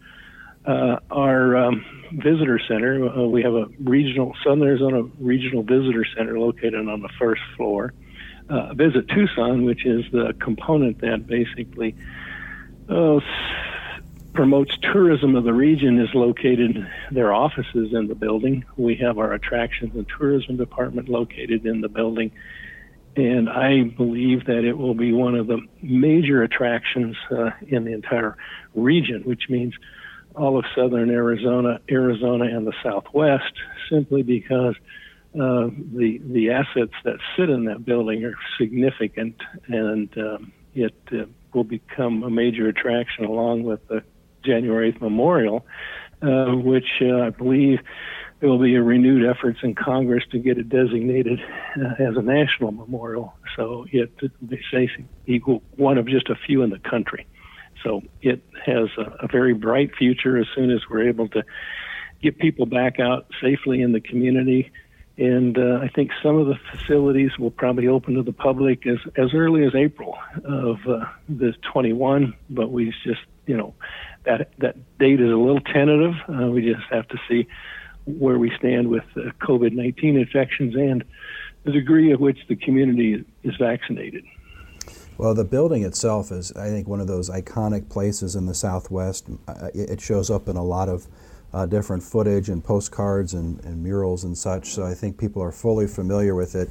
uh, 0.66 0.98
our 1.10 1.56
um, 1.56 1.84
visitor 2.12 2.58
center. 2.66 3.08
Uh, 3.08 3.26
we 3.26 3.42
have 3.42 3.54
a 3.54 3.66
regional 3.80 4.34
Southern 4.42 4.62
Arizona 4.62 5.02
Regional 5.18 5.62
Visitor 5.62 6.04
Center 6.16 6.38
located 6.38 6.88
on 6.88 7.00
the 7.00 7.08
first 7.18 7.42
floor. 7.56 7.92
Uh, 8.48 8.74
Visit 8.74 9.08
Tucson, 9.08 9.64
which 9.64 9.86
is 9.86 10.04
the 10.12 10.34
component 10.38 11.00
that 11.00 11.26
basically 11.26 11.94
uh, 12.88 13.18
promotes 14.34 14.76
tourism 14.78 15.34
of 15.36 15.44
the 15.44 15.52
region, 15.52 15.98
is 15.98 16.14
located. 16.14 16.86
Their 17.10 17.32
offices 17.32 17.92
in 17.92 18.08
the 18.08 18.14
building. 18.14 18.64
We 18.76 18.96
have 18.96 19.18
our 19.18 19.32
attractions 19.32 19.94
and 19.94 20.06
tourism 20.08 20.56
department 20.56 21.08
located 21.08 21.66
in 21.66 21.80
the 21.80 21.88
building. 21.88 22.32
And 23.16 23.48
I 23.48 23.84
believe 23.84 24.46
that 24.46 24.64
it 24.64 24.76
will 24.76 24.94
be 24.94 25.12
one 25.12 25.36
of 25.36 25.46
the 25.46 25.60
major 25.80 26.42
attractions 26.42 27.16
uh, 27.30 27.50
in 27.66 27.84
the 27.84 27.92
entire 27.92 28.36
region, 28.74 29.22
which 29.22 29.48
means 29.48 29.74
all 30.34 30.58
of 30.58 30.64
southern 30.74 31.10
Arizona, 31.10 31.80
Arizona, 31.90 32.44
and 32.44 32.66
the 32.66 32.72
Southwest, 32.82 33.52
simply 33.90 34.22
because 34.22 34.74
uh, 35.34 35.68
the 35.94 36.20
the 36.24 36.50
assets 36.50 36.92
that 37.04 37.16
sit 37.36 37.50
in 37.50 37.64
that 37.64 37.84
building 37.84 38.24
are 38.24 38.34
significant, 38.58 39.36
and 39.68 40.16
um, 40.18 40.52
it 40.74 40.94
uh, 41.12 41.24
will 41.52 41.64
become 41.64 42.22
a 42.22 42.30
major 42.30 42.68
attraction 42.68 43.24
along 43.24 43.62
with 43.64 43.86
the 43.88 44.02
January 44.44 44.92
8th 44.92 45.00
Memorial, 45.00 45.64
uh, 46.22 46.52
which 46.54 47.00
uh, 47.00 47.20
I 47.20 47.30
believe 47.30 47.80
there 48.40 48.48
will 48.48 48.58
be 48.58 48.74
a 48.74 48.82
renewed 48.82 49.24
efforts 49.24 49.60
in 49.62 49.74
Congress 49.74 50.24
to 50.32 50.38
get 50.38 50.58
it 50.58 50.68
designated 50.68 51.40
uh, 51.80 52.02
as 52.02 52.16
a 52.16 52.22
national 52.22 52.72
memorial. 52.72 53.34
So 53.56 53.86
it, 53.90 54.12
it 54.20 54.32
be 55.24 55.38
one 55.76 55.98
of 55.98 56.06
just 56.06 56.28
a 56.28 56.34
few 56.34 56.62
in 56.62 56.70
the 56.70 56.78
country. 56.78 57.26
So 57.84 58.02
it 58.22 58.42
has 58.64 58.88
a, 58.98 59.24
a 59.24 59.28
very 59.28 59.54
bright 59.54 59.94
future 59.94 60.38
as 60.38 60.46
soon 60.54 60.70
as 60.70 60.80
we're 60.90 61.08
able 61.08 61.28
to 61.28 61.44
get 62.22 62.38
people 62.38 62.66
back 62.66 62.98
out 62.98 63.26
safely 63.40 63.82
in 63.82 63.92
the 63.92 64.00
community. 64.00 64.72
And 65.16 65.56
uh, 65.56 65.78
I 65.80 65.88
think 65.88 66.10
some 66.22 66.36
of 66.36 66.48
the 66.48 66.58
facilities 66.72 67.38
will 67.38 67.52
probably 67.52 67.86
open 67.86 68.14
to 68.14 68.22
the 68.22 68.32
public 68.32 68.84
as, 68.86 68.98
as 69.16 69.32
early 69.32 69.64
as 69.64 69.74
April 69.74 70.18
of 70.44 70.78
uh, 70.88 71.04
this 71.28 71.54
21. 71.72 72.34
But 72.50 72.72
we 72.72 72.92
just, 73.04 73.20
you 73.46 73.56
know, 73.56 73.74
that 74.24 74.50
that 74.58 74.76
date 74.98 75.20
is 75.20 75.30
a 75.30 75.36
little 75.36 75.60
tentative. 75.60 76.14
Uh, 76.28 76.48
we 76.50 76.72
just 76.72 76.86
have 76.90 77.06
to 77.08 77.18
see 77.28 77.46
where 78.06 78.38
we 78.38 78.50
stand 78.58 78.88
with 78.88 79.04
uh, 79.16 79.30
COVID-19 79.40 80.20
infections 80.20 80.74
and 80.74 81.04
the 81.64 81.72
degree 81.72 82.12
of 82.12 82.20
which 82.20 82.38
the 82.48 82.56
community 82.56 83.24
is 83.42 83.56
vaccinated. 83.56 84.24
Well, 85.16 85.34
the 85.34 85.44
building 85.44 85.84
itself 85.84 86.32
is, 86.32 86.52
I 86.52 86.68
think, 86.68 86.88
one 86.88 87.00
of 87.00 87.06
those 87.06 87.30
iconic 87.30 87.88
places 87.88 88.34
in 88.34 88.46
the 88.46 88.54
Southwest. 88.54 89.28
Uh, 89.46 89.68
it 89.72 90.00
shows 90.00 90.28
up 90.28 90.48
in 90.48 90.56
a 90.56 90.64
lot 90.64 90.88
of 90.88 91.06
uh, 91.52 91.66
different 91.66 92.02
footage 92.02 92.48
and 92.48 92.64
postcards 92.64 93.32
and, 93.32 93.64
and, 93.64 93.80
murals 93.80 94.24
and 94.24 94.36
such. 94.36 94.70
So 94.70 94.84
I 94.84 94.92
think 94.92 95.16
people 95.16 95.40
are 95.40 95.52
fully 95.52 95.86
familiar 95.86 96.34
with 96.34 96.56
it. 96.56 96.68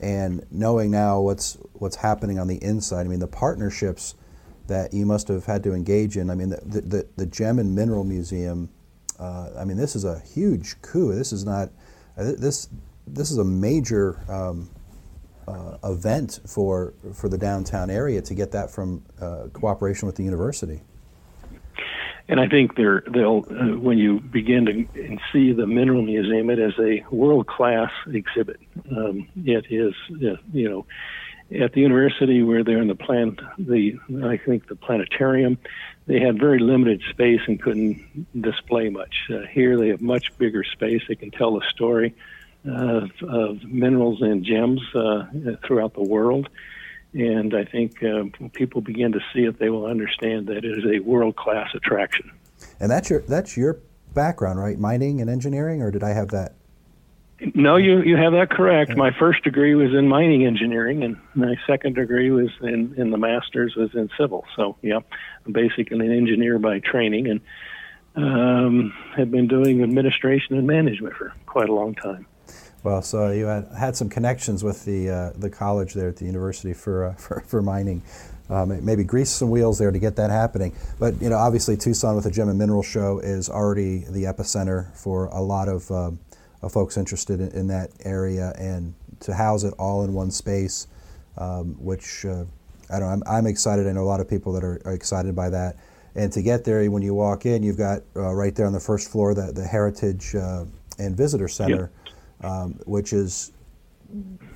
And 0.00 0.44
knowing 0.50 0.90
now 0.90 1.20
what's 1.20 1.56
what's 1.74 1.94
happening 1.94 2.38
on 2.38 2.48
the 2.48 2.62
inside, 2.62 3.06
I 3.06 3.08
mean, 3.08 3.20
the 3.20 3.28
partnerships 3.28 4.16
that 4.66 4.92
you 4.92 5.06
must 5.06 5.28
have 5.28 5.44
had 5.44 5.62
to 5.62 5.72
engage 5.72 6.16
in. 6.16 6.30
I 6.30 6.34
mean, 6.34 6.50
the, 6.50 6.80
the, 6.80 7.08
the 7.16 7.26
Gem 7.26 7.60
and 7.60 7.74
Mineral 7.74 8.02
Museum, 8.02 8.70
uh, 9.20 9.50
I 9.56 9.64
mean, 9.64 9.76
this 9.76 9.94
is 9.94 10.04
a 10.04 10.18
huge 10.20 10.80
coup. 10.82 11.14
This 11.14 11.32
is 11.32 11.44
not, 11.44 11.70
uh, 12.16 12.32
this, 12.38 12.68
this 13.06 13.30
is 13.30 13.38
a 13.38 13.44
major 13.44 14.18
um, 14.28 14.68
uh, 15.48 15.78
event 15.84 16.40
for, 16.46 16.94
for 17.12 17.28
the 17.28 17.38
downtown 17.38 17.90
area 17.90 18.20
to 18.22 18.34
get 18.34 18.52
that 18.52 18.70
from 18.70 19.02
uh, 19.20 19.46
cooperation 19.52 20.06
with 20.06 20.16
the 20.16 20.24
university. 20.24 20.82
And 22.26 22.40
I 22.40 22.48
think 22.48 22.76
they're, 22.76 23.02
they'll, 23.12 23.44
uh, 23.50 23.78
when 23.78 23.98
you 23.98 24.20
begin 24.20 24.64
to 24.64 25.18
see 25.32 25.52
the 25.52 25.66
Mineral 25.66 26.02
Museum, 26.02 26.48
it 26.48 26.58
is 26.58 26.72
a 26.78 27.04
world 27.14 27.46
class 27.46 27.90
exhibit. 28.06 28.60
Um, 28.90 29.28
it 29.36 29.66
is, 29.68 29.92
uh, 30.10 30.36
you 30.52 30.68
know, 30.70 30.86
at 31.62 31.74
the 31.74 31.82
university 31.82 32.42
where 32.42 32.64
they're 32.64 32.80
in 32.80 32.88
the 32.88 32.94
plant, 32.94 33.40
the 33.58 33.98
I 34.24 34.38
think 34.38 34.68
the 34.68 34.76
planetarium, 34.76 35.58
they 36.06 36.18
had 36.18 36.38
very 36.38 36.58
limited 36.58 37.02
space 37.10 37.40
and 37.46 37.60
couldn't 37.60 38.26
display 38.40 38.88
much. 38.88 39.14
Uh, 39.30 39.40
here 39.50 39.76
they 39.76 39.88
have 39.88 40.00
much 40.00 40.36
bigger 40.38 40.64
space. 40.64 41.02
They 41.06 41.16
can 41.16 41.30
tell 41.30 41.58
a 41.58 41.64
story 41.70 42.14
uh, 42.68 43.06
of 43.28 43.62
minerals 43.64 44.22
and 44.22 44.44
gems 44.44 44.80
uh, 44.94 45.24
throughout 45.66 45.94
the 45.94 46.02
world. 46.02 46.48
And 47.12 47.54
I 47.54 47.64
think 47.64 48.02
uh, 48.02 48.24
when 48.38 48.50
people 48.50 48.80
begin 48.80 49.12
to 49.12 49.20
see 49.32 49.44
it, 49.44 49.58
they 49.58 49.70
will 49.70 49.86
understand 49.86 50.48
that 50.48 50.58
it 50.58 50.64
is 50.64 50.84
a 50.84 50.98
world 50.98 51.36
class 51.36 51.70
attraction. 51.74 52.32
And 52.80 52.90
that's 52.90 53.08
your 53.08 53.20
that's 53.20 53.56
your 53.56 53.80
background, 54.14 54.58
right? 54.58 54.78
Mining 54.78 55.20
and 55.20 55.30
engineering, 55.30 55.82
or 55.82 55.90
did 55.90 56.02
I 56.02 56.10
have 56.10 56.28
that 56.28 56.54
no, 57.54 57.76
you 57.76 58.00
you 58.02 58.16
have 58.16 58.32
that 58.32 58.50
correct. 58.50 58.96
My 58.96 59.10
first 59.10 59.42
degree 59.42 59.74
was 59.74 59.92
in 59.92 60.08
mining 60.08 60.46
engineering, 60.46 61.02
and 61.02 61.16
my 61.34 61.56
second 61.66 61.94
degree 61.94 62.30
was 62.30 62.50
in 62.62 62.94
in 62.96 63.10
the 63.10 63.18
master's 63.18 63.74
was 63.74 63.94
in 63.94 64.08
civil. 64.18 64.44
So 64.56 64.76
yeah, 64.82 65.00
I'm 65.44 65.52
basically 65.52 66.06
an 66.06 66.12
engineer 66.12 66.58
by 66.58 66.78
training, 66.78 67.28
and 67.28 67.40
um, 68.14 68.94
have 69.16 69.30
been 69.30 69.48
doing 69.48 69.82
administration 69.82 70.56
and 70.56 70.66
management 70.66 71.16
for 71.16 71.34
quite 71.46 71.68
a 71.68 71.74
long 71.74 71.94
time. 71.94 72.26
Well, 72.84 73.00
so 73.00 73.30
you 73.30 73.46
had, 73.46 73.66
had 73.76 73.96
some 73.96 74.10
connections 74.10 74.62
with 74.62 74.84
the 74.84 75.08
uh, 75.08 75.30
the 75.36 75.48
college 75.48 75.94
there 75.94 76.08
at 76.08 76.16
the 76.16 76.26
university 76.26 76.74
for 76.74 77.06
uh, 77.06 77.14
for, 77.18 77.40
for 77.40 77.62
mining. 77.62 78.02
Um, 78.50 78.84
maybe 78.84 79.04
grease 79.04 79.30
some 79.30 79.48
wheels 79.48 79.78
there 79.78 79.90
to 79.90 79.98
get 79.98 80.16
that 80.16 80.30
happening. 80.30 80.76
But 81.00 81.20
you 81.20 81.30
know, 81.30 81.38
obviously, 81.38 81.78
Tucson 81.78 82.14
with 82.14 82.24
the 82.24 82.30
Gem 82.30 82.50
and 82.50 82.58
Mineral 82.58 82.82
Show 82.82 83.20
is 83.20 83.48
already 83.48 84.04
the 84.04 84.24
epicenter 84.24 84.94
for 84.94 85.26
a 85.26 85.40
lot 85.40 85.68
of 85.68 85.90
um, 85.90 86.18
of 86.60 86.72
folks 86.72 86.98
interested 86.98 87.40
in, 87.40 87.48
in, 87.52 87.66
that 87.68 87.90
area, 88.04 88.52
and 88.58 88.94
to 89.20 89.32
house 89.32 89.64
it 89.64 89.72
all 89.78 90.04
in 90.04 90.12
one 90.12 90.30
space, 90.30 90.86
um, 91.38 91.74
which 91.82 92.26
uh, 92.26 92.44
I 92.90 93.00
don't. 93.00 93.08
I'm, 93.08 93.22
I'm, 93.26 93.46
excited. 93.46 93.86
I 93.86 93.92
know 93.92 94.02
a 94.02 94.04
lot 94.04 94.20
of 94.20 94.28
people 94.28 94.52
that 94.52 94.62
are, 94.62 94.78
are, 94.84 94.92
excited 94.92 95.34
by 95.34 95.48
that. 95.48 95.76
And 96.14 96.30
to 96.34 96.42
get 96.42 96.64
there, 96.64 96.88
when 96.90 97.02
you 97.02 97.14
walk 97.14 97.46
in, 97.46 97.62
you've 97.62 97.78
got 97.78 98.02
uh, 98.14 98.34
right 98.34 98.54
there 98.54 98.66
on 98.66 98.74
the 98.74 98.80
first 98.80 99.10
floor 99.10 99.32
the, 99.32 99.52
the 99.52 99.64
Heritage 99.64 100.34
uh, 100.34 100.64
and 100.98 101.16
Visitor 101.16 101.48
Center, 101.48 101.90
yep. 102.03 102.03
Um, 102.42 102.80
which 102.84 103.12
is 103.12 103.52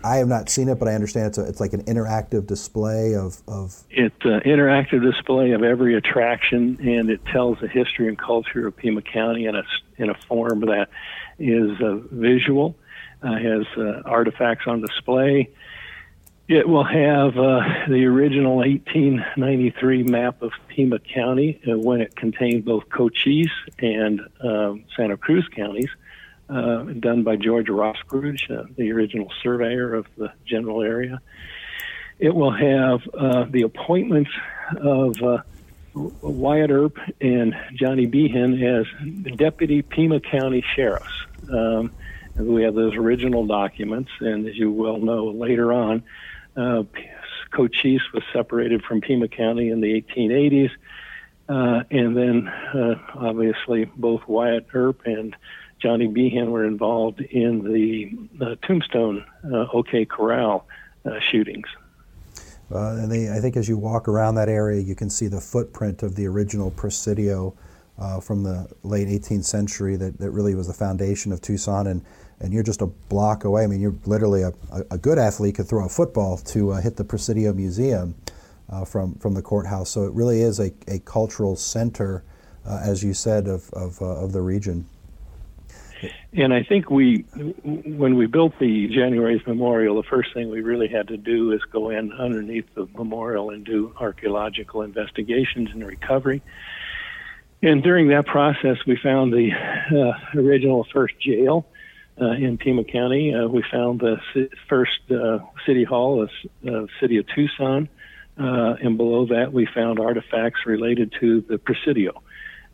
I 0.04 0.16
have 0.16 0.28
not 0.28 0.48
seen 0.48 0.68
it, 0.68 0.78
but 0.78 0.86
I 0.86 0.94
understand 0.94 1.26
it's 1.26 1.38
a, 1.38 1.44
it's 1.44 1.60
like 1.60 1.72
an 1.72 1.82
interactive 1.84 2.46
display 2.46 3.14
of 3.14 3.42
of. 3.48 3.82
It's 3.90 4.24
an 4.24 4.40
interactive 4.40 5.02
display 5.02 5.52
of 5.52 5.62
every 5.62 5.96
attraction, 5.96 6.78
and 6.80 7.10
it 7.10 7.24
tells 7.26 7.58
the 7.60 7.68
history 7.68 8.08
and 8.08 8.16
culture 8.16 8.68
of 8.68 8.76
Pima 8.76 9.02
County 9.02 9.46
in 9.46 9.56
a 9.56 9.64
in 9.96 10.10
a 10.10 10.14
form 10.14 10.60
that 10.60 10.88
is 11.38 11.80
uh, 11.80 11.96
visual, 12.12 12.76
uh, 13.22 13.34
has 13.34 13.66
uh, 13.76 14.02
artifacts 14.04 14.66
on 14.66 14.80
display. 14.80 15.50
It 16.46 16.66
will 16.66 16.84
have 16.84 17.36
uh, 17.36 17.60
the 17.88 18.06
original 18.06 18.56
1893 18.56 20.04
map 20.04 20.40
of 20.40 20.52
Pima 20.68 20.98
County 21.00 21.60
uh, 21.68 21.78
when 21.78 22.00
it 22.00 22.16
contained 22.16 22.64
both 22.64 22.88
Cochise 22.88 23.50
and 23.80 24.20
um, 24.40 24.84
Santa 24.96 25.16
Cruz 25.18 25.46
counties, 25.54 25.90
uh, 26.48 26.82
done 26.84 27.22
by 27.22 27.36
George 27.36 27.66
Roskruge, 27.66 28.76
the 28.76 28.92
original 28.92 29.30
surveyor 29.42 29.94
of 29.94 30.06
the 30.16 30.32
general 30.44 30.82
area. 30.82 31.20
It 32.18 32.34
will 32.34 32.50
have 32.50 33.02
the 33.52 33.62
appointments 33.62 34.30
of 34.76 35.16
Wyatt 35.94 36.70
Earp 36.70 36.98
and 37.20 37.56
Johnny 37.74 38.06
Behan 38.06 38.62
as 38.62 38.86
deputy 39.36 39.82
Pima 39.82 40.20
County 40.20 40.64
sheriffs. 40.74 41.26
Um, 41.50 41.92
we 42.36 42.62
have 42.62 42.74
those 42.74 42.94
original 42.94 43.46
documents, 43.46 44.10
and 44.20 44.46
as 44.46 44.56
you 44.56 44.70
well 44.70 44.98
know, 44.98 45.26
later 45.26 45.72
on, 45.72 46.04
uh, 46.56 46.84
Cochise 47.50 48.02
was 48.12 48.22
separated 48.32 48.84
from 48.84 49.00
Pima 49.00 49.28
County 49.28 49.70
in 49.70 49.80
the 49.80 50.02
1880s, 50.02 50.70
uh, 51.48 51.82
and 51.90 52.16
then 52.16 52.48
uh, 52.48 52.94
obviously 53.14 53.86
both 53.86 54.26
Wyatt 54.28 54.66
Earp 54.72 55.02
and 55.06 55.34
Johnny 55.80 56.06
Behan 56.06 56.50
were 56.50 56.64
involved 56.64 57.20
in 57.20 57.62
the 58.38 58.56
Tombstone 58.66 59.24
uh, 59.44 59.66
OK 59.72 60.04
Corral 60.04 60.66
uh, 61.04 61.18
shootings. 61.30 61.66
Uh, 62.70 62.96
and 62.96 63.10
they, 63.10 63.30
I 63.30 63.40
think 63.40 63.56
as 63.56 63.68
you 63.68 63.78
walk 63.78 64.08
around 64.08 64.34
that 64.34 64.48
area, 64.48 64.80
you 64.80 64.94
can 64.94 65.08
see 65.08 65.26
the 65.26 65.40
footprint 65.40 66.02
of 66.02 66.16
the 66.16 66.26
original 66.26 66.70
Presidio 66.70 67.54
from 68.22 68.44
the 68.44 68.68
late 68.84 69.08
18th 69.08 69.44
century 69.44 69.96
that, 69.96 70.18
that 70.18 70.30
really 70.30 70.54
was 70.54 70.68
the 70.68 70.74
foundation 70.74 71.32
of 71.32 71.40
Tucson. 71.40 71.88
And, 71.88 72.04
and 72.40 72.52
you're 72.52 72.62
just 72.62 72.82
a 72.82 72.86
block 72.86 73.44
away. 73.44 73.64
I 73.64 73.66
mean, 73.66 73.80
you're 73.80 73.96
literally 74.04 74.42
a, 74.42 74.52
a 74.90 74.98
good 74.98 75.18
athlete 75.18 75.56
could 75.56 75.66
throw 75.66 75.84
a 75.84 75.88
football 75.88 76.36
to 76.36 76.72
hit 76.74 76.96
the 76.96 77.04
Presidio 77.04 77.52
Museum 77.52 78.14
uh, 78.70 78.84
from, 78.84 79.14
from 79.14 79.34
the 79.34 79.42
courthouse. 79.42 79.90
So 79.90 80.04
it 80.04 80.12
really 80.12 80.42
is 80.42 80.60
a, 80.60 80.72
a 80.86 80.98
cultural 81.00 81.56
center, 81.56 82.24
uh, 82.66 82.80
as 82.82 83.02
you 83.02 83.14
said, 83.14 83.48
of, 83.48 83.70
of, 83.72 84.00
uh, 84.02 84.04
of 84.04 84.32
the 84.32 84.42
region. 84.42 84.86
And 86.32 86.52
I 86.52 86.62
think 86.62 86.90
we, 86.90 87.22
when 87.62 88.16
we 88.16 88.26
built 88.26 88.58
the 88.58 88.88
January's 88.88 89.44
Memorial, 89.46 89.96
the 89.96 90.08
first 90.08 90.32
thing 90.34 90.50
we 90.50 90.60
really 90.60 90.88
had 90.88 91.08
to 91.08 91.16
do 91.16 91.52
is 91.52 91.60
go 91.72 91.90
in 91.90 92.12
underneath 92.12 92.66
the 92.74 92.86
memorial 92.96 93.50
and 93.50 93.64
do 93.64 93.92
archaeological 93.98 94.82
investigations 94.82 95.70
and 95.72 95.84
recovery. 95.86 96.42
And 97.62 97.82
during 97.82 98.08
that 98.08 98.26
process, 98.26 98.76
we 98.86 98.96
found 98.96 99.32
the 99.32 99.50
uh, 99.52 100.38
original 100.38 100.86
first 100.92 101.18
jail 101.20 101.66
uh, 102.20 102.30
in 102.32 102.58
Pima 102.58 102.84
County. 102.84 103.34
Uh, 103.34 103.48
we 103.48 103.64
found 103.70 104.00
the 104.00 104.18
first 104.68 105.00
uh, 105.10 105.38
city 105.66 105.84
hall, 105.84 106.22
of 106.22 106.30
the 106.62 106.84
uh, 106.84 106.86
city 107.00 107.16
of 107.16 107.26
Tucson. 107.34 107.88
Uh, 108.38 108.74
and 108.80 108.96
below 108.96 109.26
that, 109.26 109.52
we 109.52 109.66
found 109.66 109.98
artifacts 109.98 110.60
related 110.66 111.12
to 111.20 111.40
the 111.42 111.58
Presidio. 111.58 112.22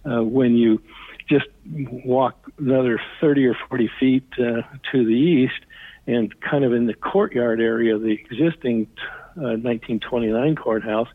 when 0.05 0.57
you 0.57 0.83
just 1.29 1.47
walk 2.05 2.51
another 2.59 3.01
30 3.21 3.47
or 3.47 3.57
40 3.69 3.91
feet 3.99 4.31
to 4.33 4.65
the 4.93 5.15
east, 5.15 5.65
and 6.07 6.39
kind 6.41 6.65
of 6.65 6.73
in 6.73 6.87
the 6.87 6.95
courtyard 6.95 7.61
area 7.61 7.95
of 7.95 8.03
the 8.03 8.13
existing 8.13 8.87
1929 9.35 10.57
courthouse, 10.57 11.09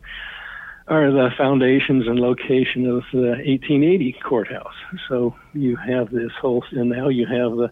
are 0.88 1.12
the 1.12 1.30
foundations 1.38 2.08
and 2.08 2.18
location 2.18 2.84
of 2.86 3.04
the 3.12 3.38
1880 3.46 4.16
courthouse. 4.24 4.74
So 5.08 5.36
you 5.54 5.76
have 5.76 6.10
this 6.10 6.32
whole, 6.40 6.64
and 6.72 6.90
now 6.90 7.08
you 7.08 7.26
have 7.26 7.56
the 7.56 7.70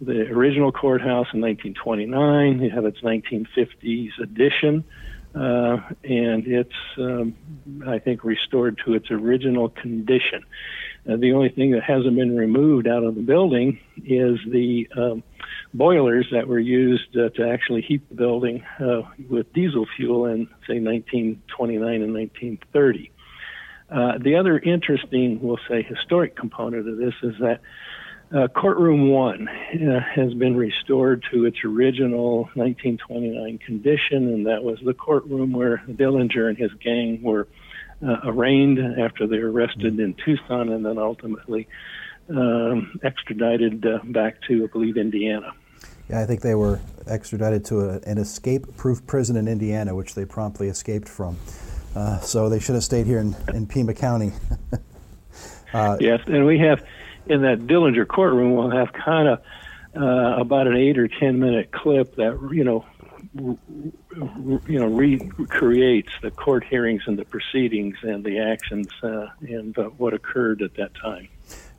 the 0.00 0.22
original 0.28 0.72
courthouse 0.72 1.28
in 1.32 1.40
1929. 1.40 2.60
You 2.60 2.70
have 2.70 2.84
its 2.84 3.00
1950s 3.00 4.10
addition, 4.20 4.84
uh, 5.34 5.78
and 6.02 6.46
it's 6.46 6.72
um, 6.98 7.34
I 7.86 7.98
think 7.98 8.24
restored 8.24 8.80
to 8.84 8.94
its 8.94 9.10
original 9.10 9.68
condition. 9.68 10.44
Uh, 11.08 11.16
the 11.16 11.32
only 11.32 11.50
thing 11.50 11.72
that 11.72 11.82
hasn't 11.82 12.16
been 12.16 12.36
removed 12.36 12.86
out 12.86 13.04
of 13.04 13.14
the 13.14 13.20
building 13.20 13.78
is 14.04 14.38
the 14.50 14.88
um, 14.96 15.22
boilers 15.74 16.26
that 16.32 16.48
were 16.48 16.58
used 16.58 17.16
uh, 17.16 17.28
to 17.30 17.46
actually 17.48 17.82
heat 17.82 18.08
the 18.08 18.14
building 18.14 18.64
uh, 18.80 19.02
with 19.28 19.52
diesel 19.52 19.86
fuel 19.96 20.26
in, 20.26 20.46
say, 20.66 20.80
1929 20.80 22.02
and 22.02 22.14
1930. 22.14 23.10
Uh, 23.90 24.18
the 24.18 24.36
other 24.36 24.58
interesting, 24.58 25.40
we'll 25.42 25.58
say, 25.68 25.82
historic 25.82 26.34
component 26.36 26.88
of 26.88 26.96
this 26.96 27.14
is 27.22 27.34
that 27.38 27.60
uh, 28.34 28.48
Courtroom 28.48 29.10
1 29.10 29.48
uh, 29.48 30.00
has 30.00 30.32
been 30.34 30.56
restored 30.56 31.24
to 31.30 31.44
its 31.44 31.58
original 31.64 32.48
1929 32.54 33.58
condition, 33.58 34.32
and 34.32 34.46
that 34.46 34.64
was 34.64 34.78
the 34.84 34.94
courtroom 34.94 35.52
where 35.52 35.82
Dillinger 35.88 36.48
and 36.48 36.56
his 36.56 36.72
gang 36.82 37.22
were 37.22 37.46
uh, 38.06 38.20
arraigned 38.24 38.78
after 39.00 39.26
they 39.26 39.38
were 39.38 39.50
arrested 39.50 39.98
in 39.98 40.14
Tucson 40.24 40.68
and 40.70 40.84
then 40.84 40.98
ultimately 40.98 41.66
um, 42.28 42.98
extradited 43.02 43.84
uh, 43.86 43.98
back 44.04 44.40
to, 44.48 44.64
I 44.64 44.66
believe, 44.66 44.96
Indiana. 44.96 45.52
Yeah, 46.08 46.20
I 46.20 46.26
think 46.26 46.42
they 46.42 46.54
were 46.54 46.80
extradited 47.06 47.64
to 47.66 47.80
a, 47.80 48.00
an 48.00 48.18
escape-proof 48.18 49.06
prison 49.06 49.36
in 49.36 49.48
Indiana, 49.48 49.94
which 49.94 50.14
they 50.14 50.24
promptly 50.24 50.68
escaped 50.68 51.08
from. 51.08 51.38
Uh, 51.94 52.18
so 52.20 52.48
they 52.48 52.58
should 52.58 52.74
have 52.74 52.84
stayed 52.84 53.06
here 53.06 53.18
in, 53.18 53.36
in 53.54 53.66
Pima 53.66 53.94
County. 53.94 54.32
uh, 55.74 55.96
yes, 56.00 56.20
and 56.26 56.44
we 56.44 56.58
have 56.58 56.84
in 57.26 57.42
that 57.42 57.66
Dillinger 57.66 58.06
courtroom, 58.06 58.54
we'll 58.54 58.70
have 58.70 58.92
kind 58.92 59.28
of 59.28 59.40
uh, 59.96 60.40
about 60.40 60.66
an 60.66 60.76
eight 60.76 60.98
or 60.98 61.08
ten 61.08 61.38
minute 61.38 61.70
clip 61.70 62.16
that 62.16 62.50
you 62.52 62.64
know 62.64 62.84
you 63.34 63.58
know, 64.68 64.86
recreates 64.86 66.10
the 66.22 66.30
court 66.30 66.64
hearings 66.64 67.02
and 67.06 67.18
the 67.18 67.24
proceedings 67.24 67.96
and 68.02 68.24
the 68.24 68.38
actions 68.38 68.88
uh, 69.02 69.26
and 69.40 69.76
uh, 69.78 69.84
what 69.84 70.14
occurred 70.14 70.62
at 70.62 70.74
that 70.74 70.94
time. 70.94 71.28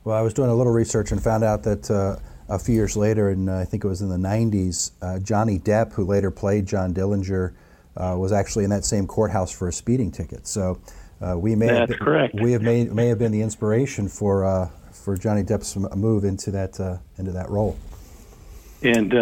Well, 0.04 0.16
I 0.16 0.20
was 0.20 0.34
doing 0.34 0.50
a 0.50 0.54
little 0.54 0.72
research 0.72 1.12
and 1.12 1.22
found 1.22 1.44
out 1.44 1.62
that 1.62 1.90
uh, 1.90 2.16
a 2.48 2.58
few 2.58 2.74
years 2.74 2.96
later, 2.96 3.30
and 3.30 3.50
I 3.50 3.64
think 3.64 3.84
it 3.84 3.88
was 3.88 4.02
in 4.02 4.08
the 4.08 4.16
90s, 4.16 4.92
uh, 5.00 5.18
Johnny 5.18 5.58
Depp, 5.58 5.92
who 5.92 6.04
later 6.04 6.30
played 6.30 6.66
John 6.66 6.92
Dillinger, 6.92 7.54
uh, 7.96 8.14
was 8.18 8.32
actually 8.32 8.64
in 8.64 8.70
that 8.70 8.84
same 8.84 9.06
courthouse 9.06 9.50
for 9.50 9.68
a 9.68 9.72
speeding 9.72 10.12
ticket. 10.12 10.46
So 10.46 10.78
uh, 11.22 11.38
we 11.38 11.54
may 11.54 11.66
That's 11.66 11.78
have 11.78 11.88
been, 11.88 11.98
correct. 11.98 12.34
we 12.34 12.52
have 12.52 12.60
may 12.60 13.06
have 13.06 13.18
been 13.18 13.32
the 13.32 13.40
inspiration 13.40 14.08
for 14.08 14.70
for 14.92 15.16
Johnny 15.16 15.42
Depp's 15.42 15.74
move 15.96 16.24
into 16.24 16.50
that 16.50 16.78
into 17.16 17.32
that 17.32 17.48
role. 17.48 17.78
And 18.82 19.12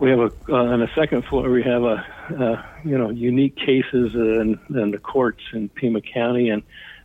we 0.00 0.10
have 0.10 0.18
a 0.18 0.32
uh, 0.48 0.54
on 0.54 0.80
the 0.80 0.88
second 0.94 1.24
floor 1.26 1.50
we 1.50 1.62
have 1.62 1.82
a 1.82 2.04
uh, 2.30 2.62
you 2.84 2.98
know 2.98 3.10
unique 3.10 3.56
cases 3.56 4.14
in, 4.14 4.58
in 4.70 4.90
the 4.90 4.98
courts 4.98 5.42
in 5.52 5.68
Pima 5.68 6.00
County 6.00 6.48
and 6.48 6.62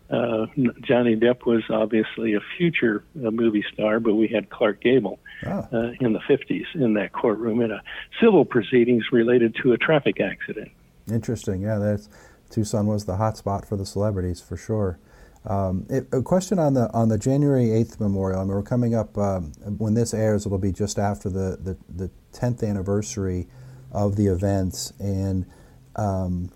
uh, 0.09 0.45
Johnny 0.81 1.15
Depp 1.15 1.45
was 1.45 1.63
obviously 1.69 2.35
a 2.35 2.39
future 2.57 3.03
uh, 3.25 3.31
movie 3.31 3.65
star, 3.73 3.99
but 3.99 4.13
we 4.13 4.27
had 4.27 4.51
Clark 4.51 4.79
Gable 4.81 5.19
oh. 5.47 5.67
uh, 5.73 5.91
in 5.99 6.13
the 6.13 6.19
50s 6.19 6.65
in 6.75 6.93
that 6.93 7.11
courtroom 7.11 7.61
in 7.61 7.71
a 7.71 7.81
civil 8.21 8.45
proceedings 8.45 9.05
related 9.11 9.55
to 9.63 9.73
a 9.73 9.77
traffic 9.77 10.21
accident. 10.21 10.71
Interesting. 11.11 11.61
Yeah, 11.61 11.79
that's 11.79 12.07
Tucson 12.51 12.85
was 12.85 13.05
the 13.05 13.15
hot 13.15 13.37
spot 13.37 13.65
for 13.67 13.77
the 13.77 13.85
celebrities 13.85 14.41
for 14.41 14.55
sure. 14.55 14.99
Um, 15.47 15.85
it, 15.89 16.07
a 16.11 16.21
question 16.21 16.57
on 16.57 16.73
the 16.73 16.91
on 16.91 17.09
the 17.09 17.17
January 17.17 17.65
8th 17.65 17.99
memorial. 17.99 18.39
I 18.39 18.43
mean, 18.43 18.53
we're 18.53 18.63
coming 18.63 18.95
up 18.95 19.17
um, 19.17 19.51
when 19.77 19.93
this 19.93 20.13
airs. 20.13 20.45
It'll 20.45 20.57
be 20.57 20.71
just 20.71 20.97
after 20.97 21.29
the, 21.29 21.57
the, 21.61 21.77
the 21.89 22.11
10th 22.33 22.67
anniversary 22.67 23.47
of 23.91 24.15
the 24.15 24.27
events, 24.27 24.91
and 24.99 25.45
um, 25.95 26.51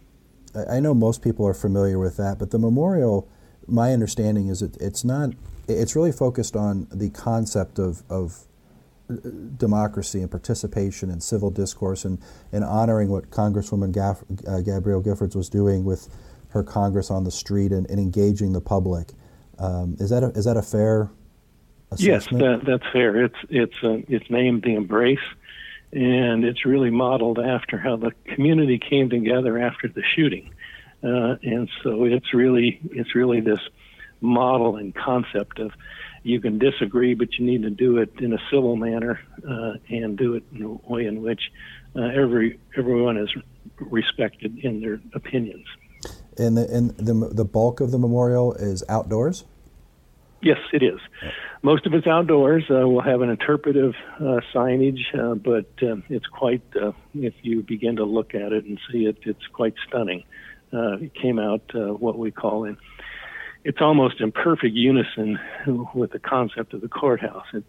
I, 0.55 0.77
I 0.77 0.79
know 0.79 0.93
most 0.93 1.21
people 1.21 1.45
are 1.47 1.53
familiar 1.53 1.99
with 1.99 2.17
that. 2.17 2.39
But 2.39 2.51
the 2.51 2.59
memorial, 2.59 3.29
my 3.67 3.93
understanding 3.93 4.49
is 4.49 4.61
it, 4.61 4.75
it's 4.79 5.03
not. 5.03 5.31
It's 5.67 5.95
really 5.95 6.11
focused 6.11 6.55
on 6.55 6.87
the 6.91 7.11
concept 7.11 7.77
of, 7.77 8.01
of 8.09 8.47
uh, 9.07 9.17
democracy 9.55 10.19
and 10.19 10.31
participation 10.31 11.11
and 11.11 11.21
civil 11.21 11.51
discourse 11.51 12.05
and, 12.05 12.19
and 12.51 12.63
honoring 12.63 13.09
what 13.09 13.29
Congresswoman 13.29 13.91
Gaff, 13.91 14.23
uh, 14.47 14.61
Gabrielle 14.61 15.03
Giffords 15.03 15.35
was 15.35 15.47
doing 15.47 15.85
with 15.85 16.09
her 16.49 16.63
Congress 16.63 17.11
on 17.11 17.23
the 17.23 17.31
street 17.31 17.71
and, 17.71 17.89
and 17.89 17.99
engaging 17.99 18.53
the 18.53 18.61
public. 18.61 19.09
Um, 19.57 19.95
is 19.99 20.09
that 20.09 20.23
a, 20.23 20.27
is 20.29 20.45
that 20.45 20.57
a 20.57 20.61
fair 20.61 21.11
assessment? 21.91 22.41
Yes, 22.43 22.59
that, 22.59 22.65
that's 22.65 22.91
fair. 22.91 23.23
It's 23.25 23.35
it's 23.49 23.75
uh, 23.83 23.97
it's 24.07 24.29
named 24.29 24.63
the 24.63 24.75
Embrace, 24.75 25.19
and 25.91 26.43
it's 26.43 26.65
really 26.65 26.89
modeled 26.89 27.39
after 27.39 27.77
how 27.77 27.97
the 27.97 28.11
community 28.25 28.79
came 28.79 29.09
together 29.09 29.59
after 29.59 29.87
the 29.87 30.03
shooting, 30.15 30.51
uh, 31.03 31.35
and 31.43 31.69
so 31.83 32.05
it's 32.05 32.33
really 32.33 32.79
it's 32.91 33.15
really 33.15 33.41
this 33.41 33.59
model 34.21 34.75
and 34.75 34.93
concept 34.95 35.59
of 35.59 35.71
you 36.23 36.41
can 36.41 36.59
disagree, 36.59 37.13
but 37.13 37.37
you 37.37 37.45
need 37.45 37.63
to 37.63 37.69
do 37.69 37.97
it 37.97 38.11
in 38.19 38.33
a 38.33 38.37
civil 38.51 38.75
manner 38.75 39.19
uh, 39.47 39.73
and 39.89 40.17
do 40.17 40.33
it 40.33 40.43
in 40.53 40.63
a 40.63 40.91
way 40.91 41.05
in 41.05 41.21
which 41.21 41.51
uh, 41.95 42.01
every 42.01 42.59
everyone 42.77 43.17
is 43.17 43.33
respected 43.79 44.57
in 44.59 44.81
their 44.81 44.99
opinions. 45.13 45.65
And 46.39 46.57
the 46.57 46.67
and 46.73 46.95
the 46.97 47.13
the 47.31 47.45
bulk 47.45 47.81
of 47.81 47.91
the 47.91 47.99
memorial 47.99 48.53
is 48.53 48.83
outdoors. 48.89 49.45
Yes, 50.41 50.59
it 50.71 50.81
is. 50.81 50.99
Most 51.61 51.85
of 51.85 51.93
it's 51.93 52.07
outdoors. 52.07 52.63
Uh, 52.69 52.87
we'll 52.87 53.01
have 53.01 53.21
an 53.21 53.29
interpretive 53.29 53.93
uh, 54.19 54.39
signage, 54.53 55.01
uh, 55.13 55.35
but 55.35 55.67
um, 55.83 56.03
it's 56.07 56.27
quite. 56.27 56.61
Uh, 56.81 56.93
if 57.13 57.33
you 57.41 57.61
begin 57.61 57.97
to 57.97 58.05
look 58.05 58.33
at 58.33 58.53
it 58.53 58.63
and 58.63 58.79
see 58.91 59.05
it, 59.05 59.17
it's 59.23 59.45
quite 59.47 59.73
stunning. 59.87 60.23
Uh, 60.71 60.97
it 60.97 61.13
came 61.13 61.39
out 61.39 61.63
uh, 61.75 61.93
what 61.93 62.17
we 62.17 62.31
call 62.31 62.63
in. 62.63 62.77
It's 63.65 63.81
almost 63.81 64.21
in 64.21 64.31
perfect 64.31 64.73
unison 64.73 65.37
with 65.93 66.11
the 66.11 66.19
concept 66.19 66.73
of 66.73 66.81
the 66.81 66.87
courthouse. 66.87 67.45
It 67.53 67.63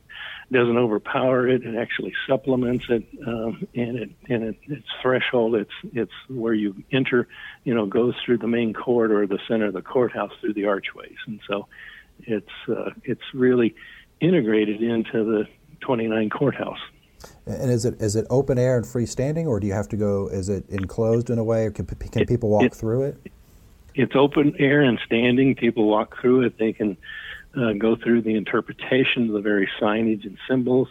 doesn't 0.53 0.77
overpower 0.77 1.49
it. 1.49 1.65
It 1.65 1.77
actually 1.77 2.13
supplements 2.29 2.85
it, 2.89 3.05
um, 3.27 3.67
and 3.75 3.99
it 3.99 4.11
and 4.29 4.45
it, 4.45 4.57
its 4.69 4.87
threshold. 5.03 5.57
It's 5.57 5.71
it's 5.93 6.13
where 6.29 6.55
you 6.55 6.77
enter, 6.93 7.27
you 7.65 7.75
know, 7.75 7.87
goes 7.87 8.15
through 8.25 8.39
the 8.39 8.47
main 8.47 8.73
court 8.73 9.11
or 9.11 9.27
the 9.27 9.41
center 9.49 9.67
of 9.67 9.75
the 9.75 9.83
courthouse 9.83 10.33
through 10.41 10.55
the 10.55 10.67
archways, 10.67 11.17
and 11.27 11.41
so 11.49 11.67
it's 12.21 12.47
uh, 12.69 12.91
it's 13.05 13.35
really 13.35 13.75
integrated 14.21 14.83
into 14.83 15.25
the 15.25 15.47
29 15.81 16.31
courthouse. 16.31 16.79
And 17.47 17.71
is 17.71 17.85
it 17.85 18.01
is 18.01 18.17
it 18.17 18.27
open 18.31 18.59
air 18.59 18.77
and 18.77 18.87
freestanding, 18.87 19.47
or 19.47 19.61
do 19.61 19.67
you 19.67 19.73
have 19.73 19.89
to 19.89 19.97
go? 19.97 20.29
Is 20.29 20.49
it 20.49 20.65
enclosed 20.69 21.31
in 21.31 21.39
a 21.39 21.45
way, 21.45 21.67
or 21.67 21.71
can, 21.71 21.87
can 21.87 22.27
people 22.27 22.49
walk 22.49 22.65
it, 22.65 22.75
through 22.75 23.03
it? 23.03 23.33
It's 23.95 24.13
open 24.15 24.55
air 24.59 24.83
and 24.83 24.99
standing. 25.05 25.55
People 25.55 25.87
walk 25.87 26.21
through 26.21 26.43
it. 26.43 26.59
They 26.59 26.73
can 26.73 26.97
uh, 27.57 27.73
go 27.73 27.97
through 27.97 28.23
the 28.23 28.37
interpretation 28.37 29.29
of 29.29 29.33
the 29.33 29.41
various 29.41 29.71
signage 29.81 30.25
and 30.25 30.39
symbols. 30.49 30.89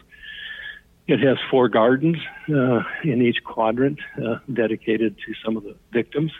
It 1.07 1.19
has 1.21 1.38
four 1.49 1.69
gardens 1.69 2.17
uh, 2.49 2.81
in 3.03 3.21
each 3.21 3.43
quadrant 3.43 3.99
uh, 4.23 4.39
dedicated 4.51 5.17
to 5.25 5.33
some 5.43 5.57
of 5.57 5.63
the 5.63 5.75
victims. 5.91 6.31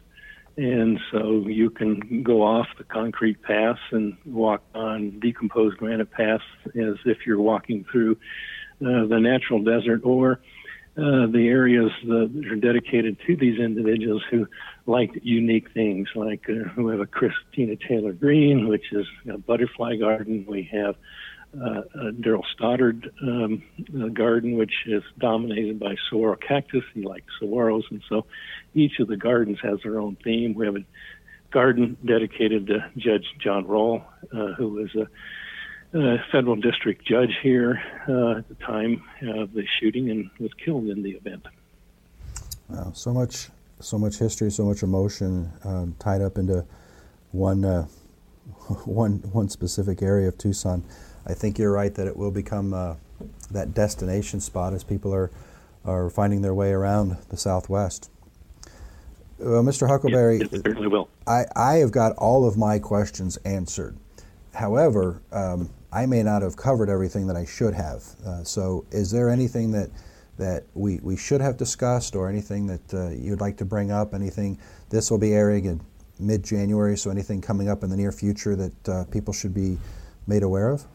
And 0.58 1.00
so 1.12 1.45
you 1.48 1.69
can 1.69 2.22
go 2.22 2.43
off 2.43 2.67
the 2.78 2.84
concrete 2.84 3.41
paths 3.41 3.80
and 3.91 4.17
walk 4.26 4.62
on 4.76 5.19
decomposed 5.19 5.78
granite 5.78 6.12
paths 6.12 6.43
as 6.67 6.95
if 7.06 7.19
you're 7.26 7.39
walking 7.39 7.86
through 7.89 8.17
uh, 8.82 9.06
the 9.08 9.19
natural 9.19 9.63
desert 9.63 10.02
or 10.04 10.41
uh, 11.00 11.28
the 11.28 11.48
areas 11.48 11.92
that 12.04 12.46
are 12.52 12.56
dedicated 12.56 13.18
to 13.26 13.36
these 13.38 13.58
individuals 13.60 14.22
who 14.30 14.46
like 14.86 15.12
unique 15.24 15.72
things, 15.72 16.10
like 16.14 16.50
uh, 16.50 16.82
we 16.82 16.92
have 16.92 17.00
a 17.00 17.06
Christina 17.06 17.76
Taylor 17.76 18.12
Green, 18.12 18.68
which 18.68 18.92
is 18.92 19.06
a 19.32 19.38
butterfly 19.38 19.96
garden. 19.96 20.46
We 20.48 20.70
have 20.74 20.96
uh, 21.56 21.82
a 21.96 22.12
Dorwan 22.12 22.44
Stoddard 22.54 23.12
um, 23.22 23.64
garden, 24.14 24.58
which 24.58 24.74
is 24.88 25.04
dominated 25.18 25.80
by 25.80 25.96
saguaro 26.10 26.36
cactus. 26.36 26.84
He 26.94 27.04
likes 27.04 27.32
saguaros, 27.42 27.84
and 27.92 28.02
so 28.10 28.26
each 28.74 29.00
of 29.00 29.08
the 29.08 29.18
gardens 29.18 29.60
has 29.64 29.80
their 29.84 30.00
own 30.00 30.18
theme. 30.24 30.54
We 30.54 30.66
have 30.66 30.76
a 30.76 30.86
garden 31.52 31.98
dedicated 32.06 32.68
to 32.68 32.92
Judge 32.98 33.26
John 33.40 33.66
Roll, 33.66 34.04
uh, 34.34 34.54
who 34.54 34.70
was 34.70 34.94
a 34.96 35.08
uh, 35.93 36.17
federal 36.32 36.56
district 36.56 37.06
judge 37.06 37.36
here 37.41 37.82
uh, 38.08 38.38
at 38.39 38.47
the 38.47 38.56
time 38.56 39.04
of 39.23 39.54
the 39.54 39.65
shooting 39.80 40.10
and 40.10 40.30
was 40.39 40.54
killed 40.54 40.88
in 40.88 41.02
the 41.02 41.12
event. 41.12 41.45
Wow, 42.69 42.91
so 42.93 43.12
much, 43.13 43.49
so 43.80 43.97
much 43.97 44.17
history, 44.17 44.52
so 44.52 44.65
much 44.65 44.84
emotion 44.84 45.52
um, 45.63 45.95
tied 45.99 46.21
up 46.21 46.38
into 46.38 46.65
one, 47.32 47.65
uh, 47.65 47.84
one, 48.86 49.17
one 49.32 49.49
specific 49.49 50.02
area 50.02 50.28
of 50.28 50.38
Tucson. 50.38 50.84
I 51.25 51.34
think 51.34 51.58
you're 51.58 51.71
right 51.71 51.93
that 51.95 52.08
it 52.08 52.15
will 52.15 52.32
become 52.32 52.73
uh, 52.73 52.95
that 53.52 53.73
destination 53.73 54.39
spot 54.39 54.73
as 54.73 54.84
people 54.84 55.13
are, 55.13 55.32
are 55.86 56.10
finding 56.10 56.41
their 56.41 56.54
way 56.54 56.71
around 56.71 57.17
the 57.30 57.38
Southwest. 57.38 58.10
Well, 59.39 59.63
Mr. 59.63 59.88
Huckleberry, 59.88 60.39
it 60.39 60.52
certainly 60.52 60.88
will. 60.88 61.10
I, 61.25 61.45
I 61.56 61.75
have 61.75 61.91
got 61.91 62.15
all 62.17 62.47
of 62.47 62.58
my 62.58 62.78
questions 62.78 63.38
answered. 63.38 63.97
However, 64.54 65.21
um, 65.32 65.69
I 65.91 66.06
may 66.06 66.23
not 66.23 66.41
have 66.41 66.56
covered 66.56 66.89
everything 66.89 67.28
that 67.28 67.36
I 67.36 67.45
should 67.45 67.73
have. 67.73 68.04
Uh, 68.25 68.43
so, 68.43 68.86
is 68.91 69.12
there 69.12 69.30
anything 69.30 69.71
that 69.71 69.89
that 70.38 70.63
we, 70.73 70.99
we 71.04 71.17
should 71.17 71.41
have 71.41 71.58
discussed, 71.58 72.15
or 72.15 72.30
anything 72.30 72.67
that 72.67 72.93
uh, 72.93 73.10
you'd 73.10 73.41
like 73.41 73.58
to 73.58 73.65
bring 73.65 73.91
up? 73.91 74.13
Anything? 74.13 74.58
This 74.89 75.12
will 75.12 75.17
be 75.17 75.34
airing 75.34 75.65
in 75.65 75.82
mid-January, 76.19 76.97
so 76.97 77.10
anything 77.10 77.41
coming 77.41 77.67
up 77.67 77.84
in 77.84 77.89
the 77.89 77.97
near 77.97 78.12
future 78.12 78.56
that 78.56 78.89
uh, 78.89 79.04
people 79.06 79.34
should 79.34 79.54
be 79.54 79.78
made 80.28 80.43
aware 80.43 80.69
of? 80.69 80.86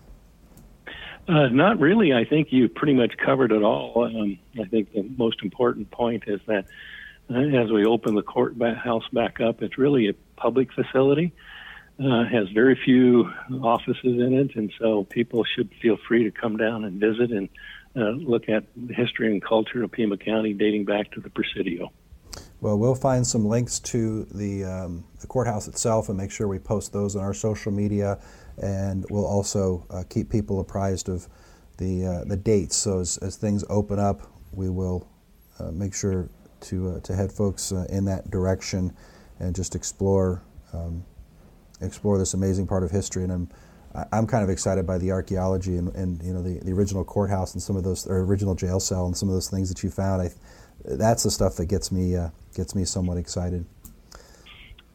Uh, 1.28 1.48
not 1.48 1.78
really. 1.78 2.12
I 2.12 2.24
think 2.24 2.52
you 2.52 2.68
pretty 2.68 2.94
much 2.94 3.16
covered 3.16 3.52
it 3.52 3.62
all. 3.62 4.04
Um, 4.04 4.38
I 4.60 4.64
think 4.64 4.92
the 4.92 5.02
most 5.16 5.42
important 5.42 5.90
point 5.90 6.24
is 6.26 6.40
that 6.46 6.66
uh, 7.30 7.38
as 7.38 7.70
we 7.70 7.84
open 7.84 8.14
the 8.14 8.22
courthouse 8.22 9.08
back 9.12 9.40
up, 9.40 9.62
it's 9.62 9.78
really 9.78 10.08
a 10.08 10.14
public 10.36 10.72
facility 10.72 11.32
uh, 11.98 12.24
has 12.24 12.48
very 12.50 12.78
few 12.84 13.30
offices 13.62 14.04
in 14.04 14.34
it, 14.34 14.56
and 14.56 14.72
so 14.78 15.04
people 15.04 15.44
should 15.44 15.70
feel 15.80 15.96
free 16.08 16.24
to 16.24 16.30
come 16.30 16.56
down 16.56 16.84
and 16.84 17.00
visit 17.00 17.30
and 17.30 17.48
uh, 17.96 18.10
look 18.10 18.48
at 18.48 18.64
the 18.76 18.92
history 18.92 19.30
and 19.30 19.42
culture 19.42 19.84
of 19.84 19.92
Pima 19.92 20.16
County 20.16 20.52
dating 20.52 20.84
back 20.84 21.12
to 21.12 21.20
the 21.20 21.30
Presidio. 21.30 21.92
Well, 22.60 22.78
we'll 22.78 22.96
find 22.96 23.24
some 23.26 23.44
links 23.44 23.78
to 23.80 24.24
the, 24.24 24.64
um, 24.64 25.04
the 25.20 25.26
courthouse 25.26 25.68
itself 25.68 26.08
and 26.08 26.18
make 26.18 26.30
sure 26.30 26.48
we 26.48 26.58
post 26.58 26.92
those 26.92 27.14
on 27.14 27.22
our 27.22 27.34
social 27.34 27.70
media, 27.70 28.18
and 28.60 29.04
we'll 29.10 29.26
also 29.26 29.86
uh, 29.90 30.02
keep 30.08 30.30
people 30.30 30.60
apprised 30.60 31.08
of 31.08 31.28
the 31.76 32.06
uh, 32.06 32.24
the 32.24 32.36
dates. 32.36 32.76
So 32.76 33.00
as, 33.00 33.18
as 33.18 33.36
things 33.36 33.64
open 33.68 33.98
up, 33.98 34.22
we 34.52 34.70
will 34.70 35.08
uh, 35.58 35.70
make 35.72 35.94
sure 35.94 36.28
to 36.62 36.90
uh, 36.90 37.00
to 37.00 37.14
head 37.14 37.30
folks 37.30 37.70
in 37.70 38.04
that 38.06 38.30
direction 38.30 38.96
and 39.38 39.54
just 39.54 39.74
explore. 39.74 40.42
Um, 40.72 41.04
explore 41.80 42.18
this 42.18 42.34
amazing 42.34 42.66
part 42.66 42.82
of 42.82 42.90
history. 42.90 43.24
And 43.24 43.32
I'm 43.32 43.48
I'm 44.12 44.26
kind 44.26 44.42
of 44.42 44.50
excited 44.50 44.86
by 44.86 44.98
the 44.98 45.12
archaeology 45.12 45.76
and, 45.76 45.94
and 45.94 46.22
you 46.22 46.32
know 46.32 46.42
the, 46.42 46.58
the 46.60 46.72
original 46.72 47.04
courthouse 47.04 47.54
and 47.54 47.62
some 47.62 47.76
of 47.76 47.84
those 47.84 48.06
or 48.06 48.20
original 48.24 48.54
jail 48.54 48.80
cell 48.80 49.06
and 49.06 49.16
some 49.16 49.28
of 49.28 49.34
those 49.34 49.48
things 49.48 49.68
that 49.68 49.82
you 49.82 49.90
found. 49.90 50.22
I, 50.22 50.30
that's 50.84 51.22
the 51.22 51.30
stuff 51.30 51.56
that 51.56 51.66
gets 51.66 51.92
me 51.92 52.16
uh, 52.16 52.30
gets 52.56 52.74
me 52.74 52.84
somewhat 52.84 53.18
excited. 53.18 53.64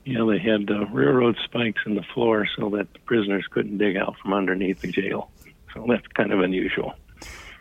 Yeah, 0.06 0.26
they 0.30 0.40
had 0.40 0.70
uh, 0.70 0.86
railroad 0.88 1.38
spikes 1.44 1.82
in 1.86 1.96
the 1.96 2.04
floor 2.14 2.48
so 2.58 2.70
that 2.72 2.92
the 2.94 3.00
prisoners 3.00 3.46
couldn't 3.52 3.78
dig 3.78 3.96
out 3.96 4.16
from 4.22 4.34
underneath 4.34 4.82
the 4.82 4.92
jail. 4.92 5.30
So 5.74 5.86
that's 5.88 6.06
kind 6.08 6.34
of 6.34 6.40
unusual. 6.42 6.96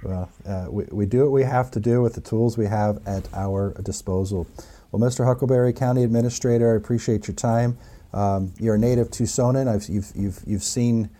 Well, 0.02 0.30
uh, 0.46 0.66
we, 0.70 0.84
we 0.90 1.06
do 1.06 1.24
what 1.24 1.32
we 1.32 1.42
have 1.42 1.70
to 1.72 1.80
do 1.80 2.00
with 2.00 2.14
the 2.14 2.20
tools 2.20 2.56
we 2.56 2.66
have 2.66 3.06
at 3.06 3.28
our 3.34 3.74
disposal. 3.82 4.46
Well, 4.90 5.02
Mr. 5.02 5.26
Huckleberry, 5.26 5.72
County 5.72 6.04
Administrator, 6.04 6.72
I 6.72 6.76
appreciate 6.76 7.28
your 7.28 7.34
time. 7.34 7.76
Um, 8.12 8.52
you're 8.58 8.76
a 8.76 8.78
native 8.78 9.10
Tucsonan. 9.10 9.68
I've, 9.68 9.88
you've, 9.88 10.10
you've, 10.14 10.40
you've 10.46 10.62
seen 10.62 11.10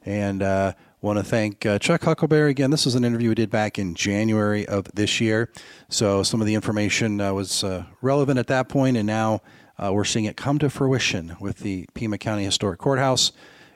And 0.06 0.40
uh, 0.40 0.74
Want 1.00 1.18
to 1.18 1.24
thank 1.24 1.66
uh, 1.66 1.80
Chuck 1.80 2.04
Huckleberry 2.04 2.52
again. 2.52 2.70
This 2.70 2.84
was 2.84 2.94
an 2.94 3.04
interview 3.04 3.30
we 3.30 3.34
did 3.34 3.50
back 3.50 3.76
in 3.76 3.96
January 3.96 4.68
of 4.68 4.84
this 4.94 5.20
year. 5.20 5.50
So 5.88 6.22
some 6.22 6.40
of 6.40 6.46
the 6.46 6.54
information 6.54 7.20
uh, 7.20 7.34
was 7.34 7.64
uh, 7.64 7.86
relevant 8.02 8.38
at 8.38 8.46
that 8.46 8.68
point, 8.68 8.96
and 8.96 9.04
now 9.04 9.42
uh, 9.80 9.92
we're 9.92 10.04
seeing 10.04 10.26
it 10.26 10.36
come 10.36 10.60
to 10.60 10.70
fruition 10.70 11.36
with 11.40 11.58
the 11.58 11.88
Pima 11.94 12.18
County 12.18 12.44
Historic 12.44 12.78
Courthouse 12.78 13.32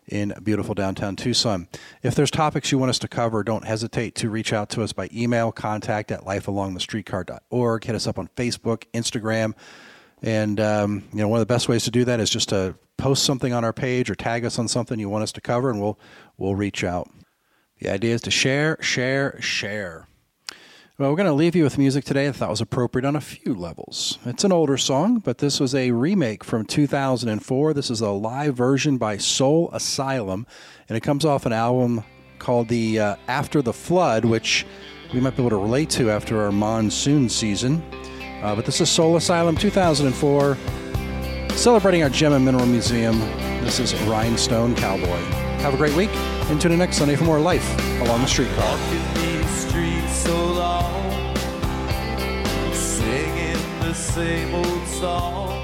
in 0.09 0.35
beautiful 0.43 0.75
downtown 0.75 1.17
Tucson. 1.17 1.69
If 2.03 2.15
there's 2.15 2.31
topics 2.31 2.71
you 2.71 2.79
want 2.79 2.91
us 2.91 2.99
to 3.01 3.09
cover, 3.09 3.43
don't 3.43 3.65
hesitate 3.65 4.15
to 4.17 4.31
reach 4.31 4.53
out 4.53 4.71
to 4.71 4.83
us 4.83 4.93
by 4.93 5.09
email, 5.13 5.53
contact 5.53 6.11
at 6.11 6.21
lifealongthestreetcar.org. 6.23 7.85
Hit 7.85 7.95
us 7.95 8.07
up 8.07 8.19
on 8.19 8.29
Facebook, 8.37 8.85
Instagram. 8.95 9.55
And 10.23 10.61
um, 10.61 11.05
you 11.13 11.19
know, 11.19 11.29
one 11.29 11.41
of 11.41 11.47
the 11.47 11.53
best 11.53 11.69
ways 11.69 11.85
to 11.85 11.91
do 11.91 12.05
that 12.05 12.21
is 12.21 12.31
just 12.31 12.49
to 12.51 12.75
post 12.97 13.25
something 13.25 13.53
on 13.53 13.65
our 13.65 13.73
page 13.73 14.11
or 14.11 14.15
tag 14.15 14.45
us 14.45 14.59
on 14.59 14.69
something 14.69 14.99
you 14.99 15.09
want 15.09 15.23
us 15.23 15.33
to 15.33 15.41
cover, 15.41 15.71
and 15.71 15.81
we'll 15.81 15.99
we'll 16.39 16.55
reach 16.55 16.83
out. 16.85 17.11
The 17.81 17.91
idea 17.91 18.15
is 18.15 18.23
to 18.23 18.31
share, 18.31 18.79
share, 18.81 19.41
share. 19.41 20.09
Well, 20.99 21.11
we're 21.11 21.17
going 21.17 21.27
to 21.27 21.35
leave 21.35 21.55
you 21.55 21.63
with 21.63 21.77
music 21.77 22.07
today 22.07 22.27
I 22.27 22.33
thought 22.33 22.49
was 22.49 22.63
appropriate 22.63 23.05
on 23.05 23.17
a 23.17 23.21
few 23.21 23.53
levels. 23.53 24.19
It's 24.25 24.45
an 24.45 24.53
older 24.53 24.79
song, 24.79 25.19
but 25.19 25.37
this 25.37 25.61
was 25.61 25.75
a 25.75 25.91
remake 25.91 26.43
from 26.43 26.65
2004. 26.65 27.75
This 27.75 27.91
is 27.91 28.01
a 28.01 28.09
live 28.09 28.57
version 28.57 28.97
by 28.97 29.19
Soul 29.19 29.69
Asylum, 29.75 30.47
and 30.89 30.97
it 30.97 31.03
comes 31.03 31.27
off 31.27 31.45
an 31.45 31.53
album 31.53 32.03
called 32.39 32.69
the 32.69 32.99
uh, 32.99 33.17
After 33.29 33.61
the 33.61 33.75
Flood, 33.75 34.25
which 34.25 34.65
we 35.13 35.21
might 35.21 35.37
be 35.37 35.43
able 35.43 35.51
to 35.51 35.59
relate 35.59 35.91
to 35.91 36.11
after 36.11 36.41
our 36.41 36.51
monsoon 36.51 37.29
season. 37.29 37.83
Uh, 38.43 38.57
but 38.57 38.65
this 38.65 38.81
is 38.81 38.89
Soul 38.89 39.17
Asylum 39.17 39.55
2004, 39.55 40.57
celebrating 41.51 42.05
our 42.05 42.09
Gem 42.09 42.33
and 42.33 42.43
Mineral 42.43 42.65
Museum. 42.65 43.21
This 43.63 43.81
is 43.81 43.95
Rhinestone 44.05 44.75
Cowboy. 44.75 45.21
Have 45.61 45.75
a 45.75 45.77
great 45.77 45.95
week 45.95 46.15
and 46.49 46.59
tune 46.59 46.73
in 46.73 46.79
next 46.79 46.97
Sunday 46.97 47.17
for 47.17 47.25
more 47.25 47.39
life 47.39 47.69
along 48.01 48.23
the 48.23 48.29
streetcar. 48.29 48.79
Same 54.17 54.55
old 54.55 54.87
song. 54.87 55.56